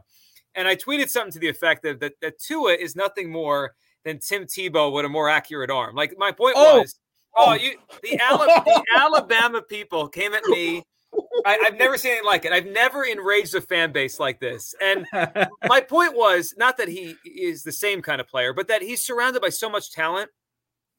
and 0.55 0.67
I 0.67 0.75
tweeted 0.75 1.09
something 1.09 1.31
to 1.33 1.39
the 1.39 1.49
effect 1.49 1.85
of 1.85 1.99
that 1.99 2.13
that 2.21 2.39
Tua 2.39 2.73
is 2.73 2.95
nothing 2.95 3.31
more 3.31 3.73
than 4.03 4.19
Tim 4.19 4.45
Tebow 4.45 4.91
with 4.91 5.05
a 5.05 5.09
more 5.09 5.29
accurate 5.29 5.69
arm. 5.69 5.95
Like 5.95 6.15
my 6.17 6.31
point 6.31 6.55
oh. 6.57 6.79
was, 6.79 6.95
oh, 7.35 7.53
you 7.53 7.75
the, 8.01 8.19
Ala- 8.31 8.63
the 8.65 8.83
Alabama 8.95 9.61
people 9.61 10.07
came 10.07 10.33
at 10.33 10.45
me. 10.45 10.83
I, 11.45 11.59
have 11.63 11.77
never 11.77 11.97
seen 11.97 12.11
anything 12.11 12.25
like 12.25 12.45
it. 12.45 12.51
I've 12.51 12.65
never 12.65 13.03
enraged 13.03 13.53
a 13.53 13.61
fan 13.61 13.91
base 13.91 14.19
like 14.19 14.39
this. 14.39 14.73
And 14.81 15.05
my 15.67 15.81
point 15.87 16.15
was 16.15 16.55
not 16.57 16.77
that 16.77 16.87
he 16.87 17.15
is 17.25 17.63
the 17.63 17.71
same 17.71 18.01
kind 18.01 18.19
of 18.19 18.27
player, 18.27 18.53
but 18.53 18.67
that 18.69 18.81
he's 18.81 19.05
surrounded 19.05 19.41
by 19.41 19.49
so 19.49 19.69
much 19.69 19.91
talent 19.91 20.29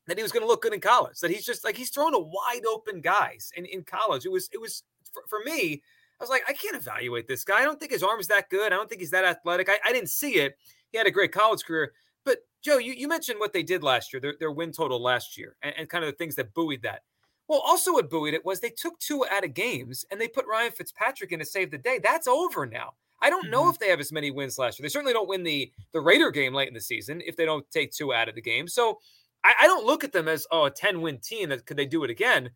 that 0.07 0.17
he 0.17 0.23
was 0.23 0.33
going 0.33 0.43
to 0.43 0.47
look 0.47 0.63
good 0.63 0.75
in 0.75 0.81
college. 0.81 1.19
That 1.21 1.31
he's 1.31 1.45
just 1.45 1.65
like 1.65 1.77
he's 1.77 1.91
throwing 1.91 2.15
a 2.15 2.21
wide 2.21 2.65
open 2.69 3.01
guys 3.01 3.51
in, 3.57 3.65
in 3.65 3.83
college. 3.83 4.25
It 4.25 4.31
was 4.31 4.49
it 4.53 4.61
was 4.61 4.85
for, 5.13 5.23
for 5.29 5.39
me. 5.45 5.83
I 6.21 6.23
was 6.23 6.31
like, 6.31 6.43
I 6.49 6.53
can't 6.53 6.77
evaluate 6.77 7.27
this 7.27 7.45
guy. 7.45 7.61
I 7.61 7.65
don't 7.65 7.79
think 7.79 7.93
his 7.93 8.03
arm 8.03 8.21
is 8.21 8.29
that 8.29 8.49
good. 8.49 8.73
I 8.73 8.77
don't 8.77 8.89
think 8.89 9.01
he's 9.01 9.11
that 9.11 9.25
athletic. 9.25 9.69
I, 9.69 9.79
I 9.85 9.93
didn't 9.93 10.11
see 10.11 10.37
it. 10.37 10.57
He 10.93 10.99
had 10.99 11.07
a 11.07 11.11
great 11.11 11.33
college 11.33 11.65
career. 11.65 11.93
But 12.25 12.39
Joe, 12.63 12.79
you, 12.79 12.93
you 12.93 13.09
mentioned 13.09 13.41
what 13.41 13.53
they 13.53 13.63
did 13.63 13.83
last 13.83 14.13
year, 14.13 14.21
their, 14.21 14.35
their 14.39 14.53
win 14.53 14.73
total 14.73 15.03
last 15.03 15.37
year, 15.37 15.57
and, 15.63 15.75
and 15.77 15.89
kind 15.89 16.05
of 16.05 16.11
the 16.11 16.17
things 16.17 16.37
that 16.37 16.55
buoyed 16.55 16.83
that. 16.83 17.03
Well, 17.49 17.61
also 17.61 17.93
what 17.93 18.09
buoyed 18.09 18.35
it 18.35 18.45
was 18.45 18.61
they 18.61 18.71
took 18.71 18.99
two 18.99 19.27
out 19.31 19.45
of 19.45 19.53
games 19.53 20.05
and 20.11 20.21
they 20.21 20.29
put 20.29 20.47
Ryan 20.47 20.73
Fitzpatrick 20.73 21.33
in 21.33 21.41
to 21.41 21.45
save 21.45 21.71
the 21.71 21.79
day. 21.79 22.01
That's 22.03 22.27
over 22.27 22.65
now. 22.65 22.95
I 23.21 23.31
don't 23.31 23.51
know 23.51 23.63
mm-hmm. 23.63 23.71
if 23.71 23.79
they 23.79 23.89
have 23.89 24.01
as 24.01 24.13
many 24.13 24.31
wins 24.31 24.59
last 24.59 24.79
year. 24.79 24.85
They 24.85 24.91
certainly 24.91 25.13
don't 25.13 25.29
win 25.29 25.43
the 25.43 25.71
the 25.93 26.01
Raider 26.01 26.31
game 26.31 26.55
late 26.55 26.69
in 26.69 26.75
the 26.75 26.81
season 26.81 27.23
if 27.27 27.37
they 27.37 27.45
don't 27.45 27.69
take 27.71 27.93
two 27.93 28.13
out 28.13 28.29
of 28.29 28.35
the 28.35 28.43
game. 28.43 28.69
So 28.69 28.99
I, 29.45 29.55
I 29.63 29.67
don't 29.67 29.87
look 29.87 30.05
at 30.05 30.13
them 30.13 30.29
as 30.29 30.47
oh 30.51 30.67
a 30.67 30.71
10 30.71 31.01
win 31.01 31.19
team 31.19 31.51
that 31.51 31.67
could 31.67 31.77
they 31.77 31.87
do 31.87 32.05
it 32.05 32.11
again. 32.11 32.51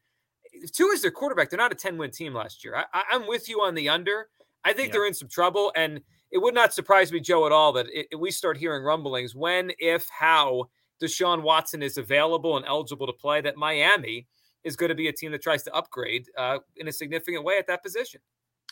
If 0.62 0.72
Tua 0.72 0.92
is 0.92 1.02
their 1.02 1.10
quarterback, 1.10 1.50
they're 1.50 1.58
not 1.58 1.72
a 1.72 1.76
10 1.76 1.98
win 1.98 2.10
team 2.10 2.34
last 2.34 2.64
year. 2.64 2.84
I, 2.92 3.02
am 3.12 3.26
with 3.26 3.48
you 3.48 3.60
on 3.62 3.74
the 3.74 3.88
under. 3.88 4.28
I 4.64 4.72
think 4.72 4.88
yeah. 4.88 4.92
they're 4.94 5.06
in 5.06 5.14
some 5.14 5.28
trouble, 5.28 5.72
and 5.76 6.00
it 6.30 6.38
would 6.38 6.54
not 6.54 6.74
surprise 6.74 7.12
me, 7.12 7.20
Joe, 7.20 7.46
at 7.46 7.52
all 7.52 7.72
that 7.72 7.86
it, 7.92 8.18
we 8.18 8.30
start 8.30 8.56
hearing 8.56 8.82
rumblings 8.82 9.34
when, 9.34 9.72
if, 9.78 10.06
how 10.08 10.68
Deshaun 11.00 11.42
Watson 11.42 11.82
is 11.82 11.96
available 11.96 12.56
and 12.56 12.66
eligible 12.66 13.06
to 13.06 13.12
play. 13.12 13.40
That 13.40 13.56
Miami 13.56 14.26
is 14.64 14.76
going 14.76 14.88
to 14.88 14.94
be 14.94 15.08
a 15.08 15.12
team 15.12 15.32
that 15.32 15.42
tries 15.42 15.62
to 15.64 15.74
upgrade 15.74 16.26
uh, 16.36 16.58
in 16.76 16.88
a 16.88 16.92
significant 16.92 17.44
way 17.44 17.58
at 17.58 17.66
that 17.68 17.82
position. 17.82 18.20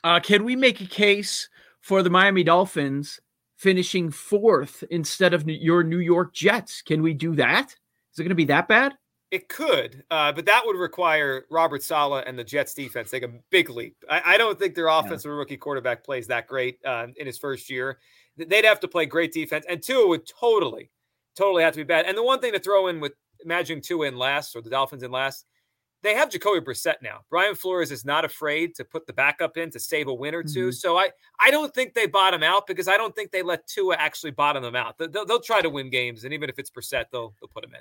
Uh, 0.04 0.20
can 0.20 0.44
we 0.44 0.56
make 0.56 0.80
a 0.80 0.86
case 0.86 1.48
for 1.80 2.02
the 2.02 2.10
Miami 2.10 2.44
Dolphins 2.44 3.20
finishing 3.56 4.10
fourth 4.10 4.84
instead 4.90 5.32
of 5.32 5.48
your 5.48 5.82
New 5.82 5.98
York 5.98 6.34
Jets? 6.34 6.82
Can 6.82 7.02
we 7.02 7.14
do 7.14 7.34
that? 7.36 7.74
Is 8.12 8.18
it 8.18 8.22
going 8.22 8.28
to 8.30 8.34
be 8.34 8.44
that 8.46 8.68
bad? 8.68 8.94
It 9.32 9.48
could, 9.48 10.04
uh, 10.10 10.30
but 10.32 10.46
that 10.46 10.62
would 10.64 10.76
require 10.76 11.46
Robert 11.50 11.82
Saleh 11.82 12.22
and 12.26 12.38
the 12.38 12.44
Jets 12.44 12.74
defense 12.74 13.10
take 13.10 13.24
a 13.24 13.32
big 13.50 13.68
leap. 13.68 13.96
I, 14.08 14.22
I 14.24 14.38
don't 14.38 14.56
think 14.56 14.76
their 14.76 14.86
offensive 14.86 15.30
yeah. 15.30 15.36
rookie 15.36 15.56
quarterback 15.56 16.04
plays 16.04 16.28
that 16.28 16.46
great 16.46 16.78
uh, 16.84 17.08
in 17.16 17.26
his 17.26 17.36
first 17.36 17.68
year. 17.68 17.98
They'd 18.36 18.64
have 18.64 18.78
to 18.80 18.88
play 18.88 19.04
great 19.04 19.32
defense, 19.32 19.66
and 19.68 19.82
Tua 19.82 20.06
would 20.06 20.28
totally, 20.28 20.90
totally 21.36 21.64
have 21.64 21.72
to 21.72 21.78
be 21.78 21.84
bad. 21.84 22.06
And 22.06 22.16
the 22.16 22.22
one 22.22 22.38
thing 22.38 22.52
to 22.52 22.60
throw 22.60 22.86
in 22.86 23.00
with 23.00 23.14
imagining 23.44 23.82
Tua 23.82 24.06
in 24.06 24.16
last 24.16 24.54
or 24.54 24.62
the 24.62 24.70
Dolphins 24.70 25.02
in 25.02 25.10
last, 25.10 25.44
they 26.02 26.14
have 26.14 26.30
Jacoby 26.30 26.60
Brissett 26.60 27.02
now. 27.02 27.20
Brian 27.28 27.56
Flores 27.56 27.90
is 27.90 28.04
not 28.04 28.24
afraid 28.24 28.76
to 28.76 28.84
put 28.84 29.08
the 29.08 29.12
backup 29.12 29.56
in 29.56 29.70
to 29.70 29.80
save 29.80 30.06
a 30.06 30.14
win 30.14 30.36
or 30.36 30.44
2 30.44 30.48
mm-hmm. 30.48 30.70
So 30.70 30.96
I, 30.96 31.10
I 31.44 31.50
don't 31.50 31.74
think 31.74 31.94
they 31.94 32.06
bottom 32.06 32.44
out 32.44 32.68
because 32.68 32.86
I 32.86 32.96
don't 32.96 33.14
think 33.16 33.32
they 33.32 33.42
let 33.42 33.66
Tua 33.66 33.96
actually 33.96 34.30
bottom 34.30 34.62
them 34.62 34.76
out. 34.76 34.98
They'll, 34.98 35.24
they'll 35.26 35.40
try 35.40 35.62
to 35.62 35.70
win 35.70 35.90
games, 35.90 36.22
and 36.22 36.32
even 36.32 36.48
if 36.48 36.60
it's 36.60 36.70
Brissett, 36.70 37.06
they'll 37.10 37.34
they'll 37.40 37.48
put 37.48 37.64
him 37.64 37.74
in. 37.74 37.80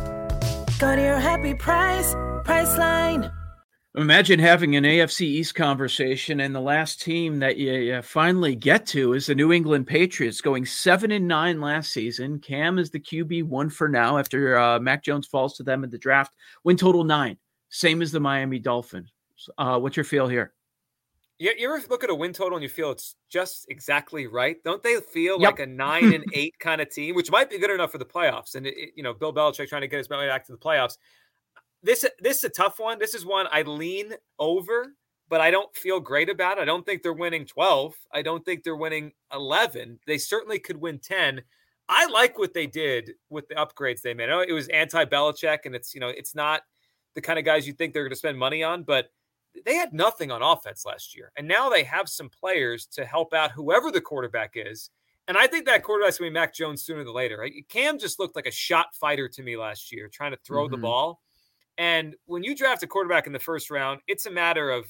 Go 0.81 0.95
to 0.95 1.01
your 1.01 1.19
happy 1.19 1.53
price, 1.53 2.15
Priceline. 2.43 3.31
Imagine 3.93 4.39
having 4.39 4.75
an 4.75 4.83
AFC 4.83 5.21
East 5.21 5.53
conversation, 5.53 6.39
and 6.39 6.55
the 6.55 6.59
last 6.59 6.99
team 6.99 7.37
that 7.37 7.57
you, 7.57 7.73
you, 7.73 8.01
finally 8.01 8.55
get 8.55 8.87
to 8.87 9.13
is 9.13 9.27
the 9.27 9.35
New 9.35 9.53
England 9.53 9.85
Patriots, 9.85 10.41
going 10.41 10.65
seven 10.65 11.11
and 11.11 11.27
nine 11.27 11.61
last 11.61 11.93
season. 11.93 12.39
Cam 12.39 12.79
is 12.79 12.89
the 12.89 12.99
QB 12.99 13.43
one 13.43 13.69
for 13.69 13.87
now 13.87 14.17
after 14.17 14.57
uh, 14.57 14.79
Mac 14.79 15.03
Jones 15.03 15.27
falls 15.27 15.55
to 15.57 15.63
them 15.63 15.83
in 15.83 15.91
the 15.91 15.99
draft. 15.99 16.33
Win 16.63 16.77
total 16.77 17.03
nine, 17.03 17.37
same 17.69 18.01
as 18.01 18.11
the 18.11 18.19
Miami 18.19 18.57
Dolphins. 18.57 19.11
Uh, 19.59 19.77
what's 19.77 19.95
your 19.95 20.03
feel 20.03 20.27
here? 20.27 20.51
You, 21.41 21.51
you 21.57 21.73
ever 21.73 21.83
look 21.89 22.03
at 22.03 22.11
a 22.11 22.15
win 22.15 22.33
total 22.33 22.57
and 22.57 22.61
you 22.61 22.69
feel 22.69 22.91
it's 22.91 23.15
just 23.27 23.65
exactly 23.67 24.27
right? 24.27 24.57
Don't 24.63 24.83
they 24.83 24.99
feel 24.99 25.41
yep. 25.41 25.53
like 25.53 25.59
a 25.59 25.65
nine 25.71 26.13
and 26.13 26.23
eight 26.33 26.53
kind 26.59 26.79
of 26.79 26.91
team, 26.91 27.15
which 27.15 27.31
might 27.31 27.49
be 27.49 27.57
good 27.57 27.71
enough 27.71 27.91
for 27.91 27.97
the 27.97 28.05
playoffs? 28.05 28.53
And 28.53 28.67
it, 28.67 28.75
it, 28.77 28.89
you 28.95 29.01
know, 29.01 29.11
Bill 29.11 29.33
Belichick 29.33 29.67
trying 29.67 29.81
to 29.81 29.87
get 29.87 29.97
his 29.97 30.07
way 30.07 30.27
back 30.27 30.45
to 30.45 30.51
the 30.51 30.57
playoffs. 30.59 30.97
This 31.81 32.05
this 32.19 32.37
is 32.37 32.43
a 32.43 32.49
tough 32.49 32.77
one. 32.77 32.99
This 32.99 33.15
is 33.15 33.25
one 33.25 33.47
I 33.51 33.63
lean 33.63 34.13
over, 34.37 34.93
but 35.29 35.41
I 35.41 35.49
don't 35.49 35.75
feel 35.75 35.99
great 35.99 36.29
about. 36.29 36.59
It. 36.59 36.61
I 36.61 36.65
don't 36.65 36.85
think 36.85 37.01
they're 37.01 37.11
winning 37.11 37.47
twelve. 37.47 37.95
I 38.13 38.21
don't 38.21 38.45
think 38.45 38.63
they're 38.63 38.75
winning 38.75 39.11
eleven. 39.33 39.97
They 40.05 40.19
certainly 40.19 40.59
could 40.59 40.77
win 40.77 40.99
ten. 40.99 41.41
I 41.89 42.05
like 42.05 42.37
what 42.37 42.53
they 42.53 42.67
did 42.67 43.13
with 43.31 43.47
the 43.47 43.55
upgrades 43.55 44.03
they 44.03 44.13
made. 44.13 44.25
I 44.25 44.33
know 44.33 44.41
it 44.41 44.53
was 44.53 44.67
anti 44.67 45.05
Belichick, 45.05 45.65
and 45.65 45.73
it's 45.73 45.95
you 45.95 46.01
know 46.01 46.09
it's 46.09 46.35
not 46.35 46.61
the 47.15 47.21
kind 47.21 47.39
of 47.39 47.45
guys 47.45 47.65
you 47.65 47.73
think 47.73 47.95
they're 47.95 48.03
going 48.03 48.11
to 48.11 48.15
spend 48.15 48.37
money 48.37 48.61
on, 48.61 48.83
but 48.83 49.09
they 49.65 49.75
had 49.75 49.93
nothing 49.93 50.31
on 50.31 50.41
offense 50.41 50.85
last 50.85 51.15
year. 51.15 51.31
And 51.37 51.47
now 51.47 51.69
they 51.69 51.83
have 51.83 52.09
some 52.09 52.29
players 52.29 52.85
to 52.87 53.05
help 53.05 53.33
out 53.33 53.51
whoever 53.51 53.91
the 53.91 54.01
quarterback 54.01 54.53
is. 54.55 54.89
And 55.27 55.37
I 55.37 55.47
think 55.47 55.65
that 55.65 55.83
quarterback's 55.83 56.17
going 56.17 56.29
to 56.29 56.33
be 56.33 56.39
Mac 56.39 56.53
Jones 56.53 56.83
sooner 56.83 57.03
than 57.03 57.13
later. 57.13 57.37
Right? 57.37 57.53
Cam 57.69 57.99
just 57.99 58.19
looked 58.19 58.35
like 58.35 58.47
a 58.47 58.51
shot 58.51 58.95
fighter 58.95 59.27
to 59.29 59.43
me 59.43 59.57
last 59.57 59.91
year, 59.91 60.09
trying 60.09 60.31
to 60.31 60.39
throw 60.45 60.63
mm-hmm. 60.63 60.71
the 60.71 60.77
ball. 60.77 61.21
And 61.77 62.15
when 62.25 62.43
you 62.43 62.55
draft 62.55 62.83
a 62.83 62.87
quarterback 62.87 63.27
in 63.27 63.33
the 63.33 63.39
first 63.39 63.71
round, 63.71 64.01
it's 64.07 64.25
a 64.25 64.31
matter 64.31 64.69
of 64.71 64.85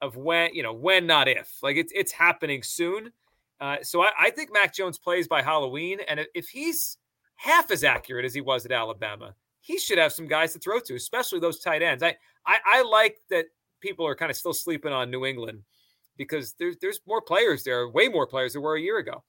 of 0.00 0.16
when, 0.16 0.54
you 0.54 0.62
know, 0.62 0.72
when, 0.72 1.06
not 1.06 1.26
if. 1.26 1.58
Like 1.62 1.76
it's 1.76 1.92
it's 1.94 2.12
happening 2.12 2.62
soon. 2.62 3.12
Uh, 3.60 3.78
so 3.82 4.02
I, 4.02 4.10
I 4.20 4.30
think 4.30 4.52
Mac 4.52 4.72
Jones 4.72 4.98
plays 4.98 5.26
by 5.26 5.42
Halloween, 5.42 5.98
and 6.06 6.24
if 6.34 6.48
he's 6.48 6.96
half 7.34 7.70
as 7.72 7.82
accurate 7.82 8.24
as 8.24 8.32
he 8.32 8.40
was 8.40 8.64
at 8.64 8.70
Alabama, 8.70 9.34
he 9.60 9.78
should 9.78 9.98
have 9.98 10.12
some 10.12 10.28
guys 10.28 10.52
to 10.52 10.60
throw 10.60 10.78
to, 10.78 10.94
especially 10.94 11.40
those 11.40 11.58
tight 11.58 11.82
ends. 11.82 12.02
I 12.02 12.16
I, 12.46 12.58
I 12.64 12.82
like 12.82 13.16
that 13.30 13.46
people 13.80 14.06
are 14.06 14.14
kind 14.14 14.30
of 14.30 14.36
still 14.36 14.54
sleeping 14.54 14.92
on 14.92 15.10
New 15.10 15.24
England 15.24 15.62
because 16.16 16.54
there's 16.58 16.76
there's 16.80 17.00
more 17.06 17.22
players 17.22 17.64
there, 17.64 17.88
way 17.88 18.08
more 18.08 18.26
players 18.26 18.52
than 18.52 18.62
were 18.62 18.76
a 18.76 18.80
year 18.80 18.98
ago. 18.98 19.22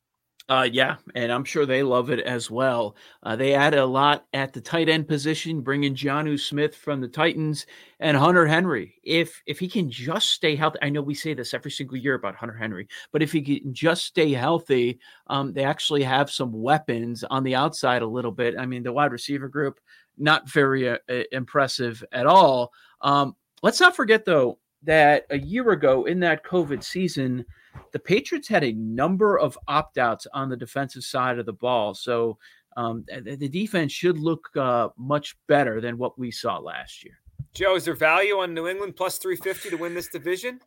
Uh, 0.49 0.67
yeah, 0.71 0.95
and 1.13 1.31
I'm 1.31 1.43
sure 1.43 1.67
they 1.67 1.83
love 1.83 2.09
it 2.09 2.21
as 2.21 2.49
well. 2.49 2.95
Uh, 3.21 3.35
they 3.35 3.53
added 3.53 3.79
a 3.79 3.85
lot 3.85 4.25
at 4.33 4.51
the 4.51 4.59
tight 4.59 4.89
end 4.89 5.07
position, 5.07 5.61
bringing 5.61 5.93
Jonnu 5.93 6.39
Smith 6.39 6.75
from 6.75 6.99
the 6.99 7.07
Titans 7.07 7.67
and 7.99 8.17
Hunter 8.17 8.47
Henry. 8.47 8.95
If 9.03 9.43
if 9.45 9.59
he 9.59 9.67
can 9.67 9.91
just 9.91 10.31
stay 10.31 10.55
healthy, 10.55 10.79
I 10.81 10.89
know 10.89 11.03
we 11.03 11.13
say 11.13 11.35
this 11.35 11.53
every 11.53 11.69
single 11.69 11.97
year 11.97 12.15
about 12.15 12.33
Hunter 12.33 12.57
Henry, 12.57 12.87
but 13.11 13.21
if 13.21 13.31
he 13.31 13.43
can 13.43 13.75
just 13.75 14.05
stay 14.05 14.33
healthy, 14.33 14.99
um, 15.27 15.53
they 15.53 15.63
actually 15.63 16.01
have 16.01 16.31
some 16.31 16.51
weapons 16.51 17.23
on 17.23 17.43
the 17.43 17.53
outside 17.53 18.01
a 18.01 18.07
little 18.07 18.31
bit. 18.31 18.55
I 18.57 18.65
mean, 18.65 18.81
the 18.81 18.91
wide 18.91 19.11
receiver 19.11 19.49
group 19.49 19.79
not 20.17 20.49
very 20.49 20.89
uh, 20.89 20.97
impressive 21.31 22.03
at 22.11 22.25
all. 22.25 22.73
Um, 23.01 23.35
let's 23.61 23.79
not 23.79 23.95
forget 23.95 24.25
though 24.25 24.59
that 24.83 25.25
a 25.29 25.37
year 25.37 25.71
ago 25.71 26.05
in 26.05 26.19
that 26.21 26.43
COVID 26.43 26.83
season, 26.83 27.45
the 27.91 27.99
Patriots 27.99 28.47
had 28.47 28.63
a 28.63 28.73
number 28.73 29.37
of 29.37 29.57
opt 29.67 29.97
outs 29.97 30.27
on 30.33 30.49
the 30.49 30.57
defensive 30.57 31.03
side 31.03 31.39
of 31.39 31.45
the 31.45 31.53
ball. 31.53 31.93
So 31.93 32.37
um, 32.77 33.05
the 33.07 33.49
defense 33.49 33.91
should 33.91 34.17
look 34.17 34.49
uh, 34.55 34.89
much 34.97 35.35
better 35.47 35.81
than 35.81 35.97
what 35.97 36.17
we 36.17 36.31
saw 36.31 36.57
last 36.57 37.03
year. 37.03 37.19
Joe, 37.53 37.75
is 37.75 37.85
there 37.85 37.95
value 37.95 38.37
on 38.37 38.53
New 38.53 38.67
England 38.67 38.95
plus 38.95 39.17
350 39.17 39.71
to 39.71 39.75
win 39.75 39.93
this 39.93 40.07
division? 40.07 40.61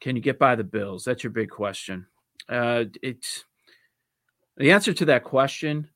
Can 0.00 0.16
you 0.16 0.22
get 0.22 0.38
by 0.38 0.54
the 0.54 0.64
Bills? 0.64 1.04
That's 1.04 1.22
your 1.22 1.30
big 1.30 1.48
question. 1.48 2.06
Uh, 2.48 2.84
it's 3.02 3.44
the 4.56 4.72
answer 4.72 4.92
to 4.92 5.04
that 5.06 5.24
question 5.24 5.88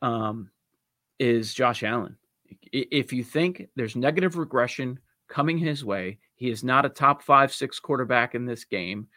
um, 0.00 0.50
is 1.18 1.52
Josh 1.52 1.82
Allen. 1.82 2.16
If 2.72 3.12
you 3.12 3.24
think 3.24 3.68
there's 3.76 3.96
negative 3.96 4.36
regression 4.36 5.00
coming 5.28 5.58
his 5.58 5.84
way, 5.84 6.18
he 6.34 6.50
is 6.50 6.64
not 6.64 6.84
a 6.84 6.88
top 6.88 7.22
five, 7.22 7.52
six 7.52 7.78
quarterback 7.78 8.34
in 8.34 8.44
this 8.44 8.64
game. 8.64 9.08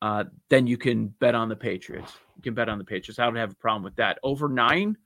Uh, 0.00 0.24
then 0.48 0.66
you 0.66 0.76
can 0.76 1.08
bet 1.08 1.34
on 1.34 1.48
the 1.48 1.56
Patriots. 1.56 2.12
You 2.36 2.42
can 2.42 2.54
bet 2.54 2.68
on 2.68 2.78
the 2.78 2.84
Patriots. 2.84 3.18
I 3.18 3.24
don't 3.24 3.36
have 3.36 3.52
a 3.52 3.56
problem 3.56 3.82
with 3.82 3.96
that. 3.96 4.18
Over 4.22 4.48
nine, 4.48 4.96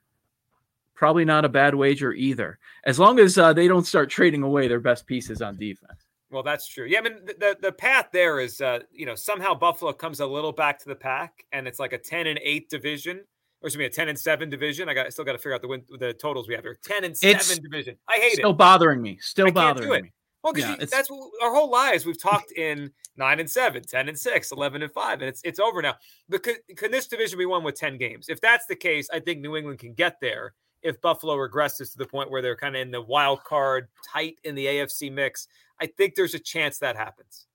probably 0.95 1.25
not 1.25 1.45
a 1.45 1.49
bad 1.49 1.75
wager 1.75 2.13
either, 2.15 2.59
as 2.85 2.99
long 2.99 3.19
as 3.19 3.37
uh, 3.37 3.53
they 3.53 3.69
don't 3.69 3.87
start 3.87 4.09
trading 4.09 4.43
away 4.43 4.69
their 4.69 4.81
best 4.81 5.07
pieces 5.07 5.43
on 5.43 5.57
defense. 5.57 6.07
Well, 6.31 6.43
that's 6.43 6.67
true. 6.67 6.87
Yeah, 6.87 6.99
I 6.99 7.03
mean 7.03 7.25
the 7.25 7.57
the 7.61 7.71
path 7.71 8.09
there 8.13 8.41
is 8.41 8.61
uh, 8.61 8.81
you 8.93 9.07
know 9.07 9.15
somehow 9.15 9.55
Buffalo 9.55 9.93
comes 9.93 10.21
a 10.21 10.27
little 10.27 10.53
back 10.53 10.79
to 10.81 10.89
the 10.89 10.97
pack, 10.97 11.45
and 11.53 11.69
it's 11.69 11.79
like 11.79 11.93
a 11.93 11.99
ten 11.99 12.27
and 12.27 12.41
eight 12.43 12.69
division, 12.69 13.19
or 13.61 13.69
excuse 13.69 13.79
me, 13.79 13.85
a 13.85 13.91
ten 13.91 14.09
and 14.09 14.19
seven 14.19 14.51
division. 14.51 14.89
I 14.89 14.95
got 14.95 15.07
I 15.07 15.11
still 15.11 15.25
got 15.25 15.33
to 15.33 15.39
figure 15.39 15.55
out 15.55 15.63
the 15.63 15.69
win, 15.69 15.85
the 16.01 16.15
totals 16.15 16.49
we 16.49 16.55
have 16.55 16.65
here. 16.65 16.79
Ten 16.83 17.05
and 17.05 17.17
seven 17.17 17.37
it's 17.37 17.59
division. 17.59 17.97
I 18.09 18.15
hate 18.15 18.33
still 18.33 18.33
it. 18.33 18.35
Still 18.35 18.53
bothering 18.55 19.01
me. 19.01 19.19
Still 19.21 19.53
bothering 19.53 20.03
me. 20.03 20.13
Well, 20.47 20.53
because 20.53 20.79
yeah, 20.79 20.87
that's 20.87 21.11
what, 21.11 21.29
our 21.43 21.53
whole 21.53 21.69
lives 21.69 22.07
we've 22.07 22.23
talked 22.23 22.53
in 22.53 22.93
nine 23.17 23.41
and 23.41 23.51
seven, 23.51 23.83
10 23.83 24.09
and 24.09 24.17
six, 24.17 24.53
11 24.53 24.81
and 24.81 24.93
five, 24.93 25.21
and 25.21 25.29
it's 25.29 25.41
it's 25.43 25.59
over 25.59 25.83
now. 25.83 25.97
But 26.29 26.45
could, 26.45 26.59
can 26.77 26.93
this 26.93 27.09
division 27.09 27.37
be 27.37 27.47
won 27.47 27.65
with 27.65 27.75
10 27.75 27.99
games? 27.99 28.29
If 28.29 28.41
that's 28.41 28.65
the 28.67 28.77
case, 28.77 29.09
I 29.13 29.19
think 29.19 29.41
New 29.41 29.57
England 29.57 29.81
can 29.81 29.93
get 29.93 30.21
there 30.21 30.55
if 30.83 31.01
Buffalo 31.01 31.35
regresses 31.35 31.91
to 31.91 31.99
the 31.99 32.07
point 32.07 32.31
where 32.31 32.43
they're 32.43 32.55
kind 32.55 32.77
of 32.77 32.83
in 32.83 32.93
the 32.93 33.03
wild 33.03 33.43
card, 33.43 33.89
tight 34.09 34.37
in 34.45 34.55
the 34.55 34.67
AFC 34.67 35.11
mix. 35.13 35.49
I 35.81 35.87
think 35.87 36.15
there's 36.15 36.35
a 36.35 36.39
chance 36.39 36.79
that 36.79 36.95
happens. 36.95 37.49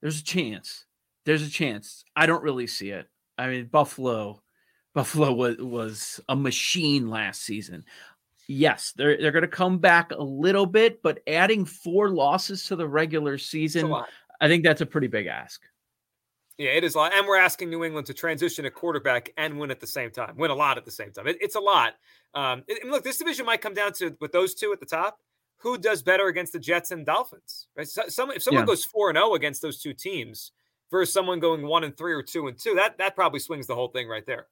There's 0.00 0.20
a 0.20 0.24
chance. 0.24 0.84
There's 1.24 1.42
a 1.42 1.50
chance. 1.50 2.04
I 2.14 2.26
don't 2.26 2.44
really 2.44 2.68
see 2.68 2.90
it. 2.90 3.08
I 3.36 3.48
mean, 3.48 3.64
Buffalo, 3.64 4.44
Buffalo 4.94 5.32
was 5.32 5.56
was 5.56 6.20
a 6.28 6.36
machine 6.36 7.10
last 7.10 7.42
season 7.42 7.84
yes, 8.48 8.92
they're 8.96 9.20
they're 9.20 9.32
going 9.32 9.42
to 9.42 9.48
come 9.48 9.78
back 9.78 10.12
a 10.12 10.22
little 10.22 10.66
bit, 10.66 11.02
but 11.02 11.20
adding 11.26 11.64
four 11.64 12.10
losses 12.10 12.64
to 12.66 12.76
the 12.76 12.86
regular 12.86 13.38
season, 13.38 13.92
I 14.40 14.48
think 14.48 14.64
that's 14.64 14.80
a 14.80 14.86
pretty 14.86 15.06
big 15.06 15.26
ask. 15.26 15.62
Yeah, 16.56 16.70
it 16.70 16.84
is 16.84 16.94
a 16.94 16.98
lot. 16.98 17.12
And 17.12 17.26
we're 17.26 17.38
asking 17.38 17.70
New 17.70 17.82
England 17.82 18.06
to 18.06 18.14
transition 18.14 18.64
a 18.64 18.70
quarterback 18.70 19.32
and 19.36 19.58
win 19.58 19.70
at 19.70 19.80
the 19.80 19.86
same 19.86 20.10
time, 20.10 20.36
win 20.36 20.52
a 20.52 20.54
lot 20.54 20.78
at 20.78 20.84
the 20.84 20.90
same 20.90 21.10
time. 21.10 21.26
It, 21.26 21.36
it's 21.40 21.56
a 21.56 21.60
lot. 21.60 21.94
Um, 22.34 22.62
and 22.68 22.90
look, 22.90 23.02
this 23.02 23.18
division 23.18 23.44
might 23.44 23.60
come 23.60 23.74
down 23.74 23.92
to 23.94 24.16
with 24.20 24.32
those 24.32 24.54
two 24.54 24.72
at 24.72 24.78
the 24.78 24.86
top. 24.86 25.18
Who 25.58 25.78
does 25.78 26.02
better 26.02 26.26
against 26.26 26.52
the 26.52 26.58
Jets 26.58 26.90
and 26.90 27.04
Dolphins? 27.06 27.66
Right? 27.76 27.88
So, 27.88 28.02
some, 28.08 28.30
if 28.30 28.42
someone 28.42 28.62
yeah. 28.62 28.66
goes 28.66 28.84
four 28.84 29.08
and 29.08 29.16
zero 29.16 29.30
oh 29.30 29.34
against 29.34 29.62
those 29.62 29.80
two 29.80 29.94
teams 29.94 30.52
versus 30.90 31.12
someone 31.12 31.40
going 31.40 31.66
one 31.66 31.84
and 31.84 31.96
three 31.96 32.12
or 32.12 32.22
two 32.22 32.46
and 32.46 32.58
two, 32.58 32.74
that 32.74 32.98
that 32.98 33.16
probably 33.16 33.40
swings 33.40 33.66
the 33.66 33.74
whole 33.74 33.88
thing 33.88 34.06
right 34.06 34.26
there. 34.26 34.46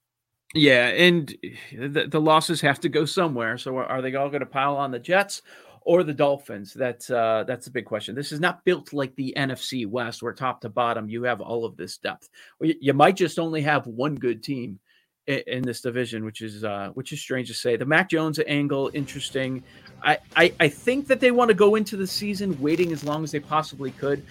Yeah, 0.55 0.89
and 0.89 1.35
the, 1.73 2.07
the 2.09 2.21
losses 2.21 2.61
have 2.61 2.81
to 2.81 2.89
go 2.89 3.05
somewhere. 3.05 3.57
So 3.57 3.77
are 3.79 4.03
they 4.03 4.15
all 4.15 4.29
going 4.29 4.41
to 4.41 4.47
pile 4.47 4.77
on 4.77 4.91
the 4.91 4.99
Jets 4.99 5.43
or 5.81 6.03
the 6.03 6.13
Dolphins? 6.13 6.75
That's 6.75 7.11
uh, 7.11 7.45
that's 7.47 7.69
a 7.69 7.71
big 7.71 7.87
question. 7.87 8.15
This 8.15 8.33
is 8.33 8.41
not 8.41 8.65
built 8.65 8.93
like 8.93 9.15
the 9.17 9.33
NFC 9.37 9.87
West, 9.87 10.23
where 10.23 10.33
top 10.33 10.61
to 10.61 10.69
bottom 10.69 11.09
you 11.09 11.23
have 11.23 11.41
all 11.41 11.65
of 11.65 11.77
this 11.77 11.97
depth. 11.97 12.29
You 12.61 12.93
might 12.93 13.17
just 13.17 13.39
only 13.39 13.63
have 13.63 13.87
one 13.87 14.15
good 14.15 14.43
team 14.43 14.79
in, 15.27 15.43
in 15.47 15.63
this 15.63 15.81
division, 15.81 16.23
which 16.23 16.43
is 16.43 16.65
uh, 16.65 16.91
which 16.93 17.13
is 17.13 17.21
strange 17.21 17.49
to 17.49 17.55
say. 17.55 17.77
The 17.77 17.87
Mac 17.87 18.11
Jones 18.11 18.39
angle, 18.47 18.91
interesting. 18.93 19.63
I, 20.03 20.19
I 20.37 20.53
I 20.61 20.69
think 20.69 21.07
that 21.07 21.21
they 21.21 21.31
want 21.31 21.49
to 21.49 21.55
go 21.55 21.77
into 21.77 21.97
the 21.97 22.07
season 22.07 22.61
waiting 22.61 22.93
as 22.93 23.05
long 23.05 23.25
as 23.25 23.31
they 23.31 23.41
possibly 23.41 23.93
could 23.93 24.23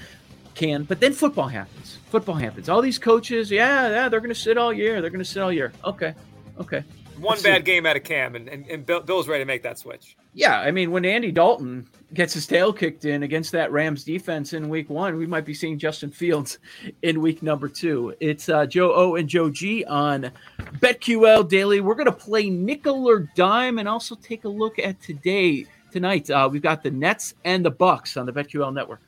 can, 0.56 0.84
but 0.84 1.00
then 1.00 1.14
football 1.14 1.48
happens. 1.48 1.98
Football 2.10 2.36
happens. 2.36 2.70
All 2.70 2.82
these 2.82 3.00
coaches, 3.00 3.50
yeah, 3.50 3.90
yeah, 3.90 4.10
they're 4.10 4.20
going 4.20 4.30
to 4.30 4.36
sit 4.36 4.58
all 4.58 4.74
year. 4.74 5.02
They're 5.02 5.10
going 5.10 5.24
to 5.24 5.30
sit 5.30 5.42
all 5.42 5.52
year. 5.52 5.72
Okay, 5.84 6.14
okay. 6.60 6.84
One 7.22 7.34
Let's 7.34 7.44
bad 7.44 7.58
see. 7.58 7.64
game 7.64 7.86
out 7.86 7.96
of 7.96 8.04
Cam, 8.04 8.36
and, 8.36 8.50
and, 8.50 8.68
and 8.68 8.86
Bill's 8.86 9.28
ready 9.28 9.44
to 9.44 9.46
make 9.46 9.62
that 9.62 9.78
switch. 9.78 10.18
Yeah, 10.34 10.60
I 10.60 10.72
mean, 10.72 10.92
when 10.92 11.06
Andy 11.06 11.32
Dalton 11.32 11.88
gets 12.14 12.34
his 12.34 12.48
tail 12.48 12.74
kicked 12.74 13.06
in 13.06 13.22
against 13.22 13.52
that 13.52 13.72
Rams 13.72 14.04
defense 14.04 14.54
in 14.54 14.70
week 14.70 14.90
one, 14.90 15.18
we 15.18 15.28
might 15.28 15.46
be 15.46 15.54
seeing 15.54 15.78
Justin 15.78 16.10
Fields 16.10 16.58
in 17.04 17.22
week 17.22 17.44
number 17.44 17.68
two. 17.68 18.16
It's 18.20 18.50
uh, 18.50 18.66
Joe 18.66 18.94
O 18.94 19.16
and 19.16 19.30
Joe 19.30 19.50
G 19.52 19.86
on 19.86 20.32
BetQL 20.80 21.48
Daily. 21.48 21.82
We're 21.82 21.96
going 21.96 22.06
to 22.06 22.12
play 22.12 22.50
nickel 22.50 23.08
or 23.08 23.30
dime 23.36 23.78
and 23.78 23.88
also 23.88 24.16
take 24.16 24.46
a 24.46 24.50
look 24.50 24.80
at 24.80 25.00
today. 25.02 25.68
Tonight, 25.92 26.30
uh, 26.30 26.48
we've 26.52 26.62
got 26.62 26.82
the 26.82 26.92
Nets 26.92 27.36
and 27.44 27.64
the 27.66 27.72
Bucks 27.72 28.16
on 28.16 28.26
the 28.26 28.32
BetQL 28.32 28.74
network. 28.74 29.02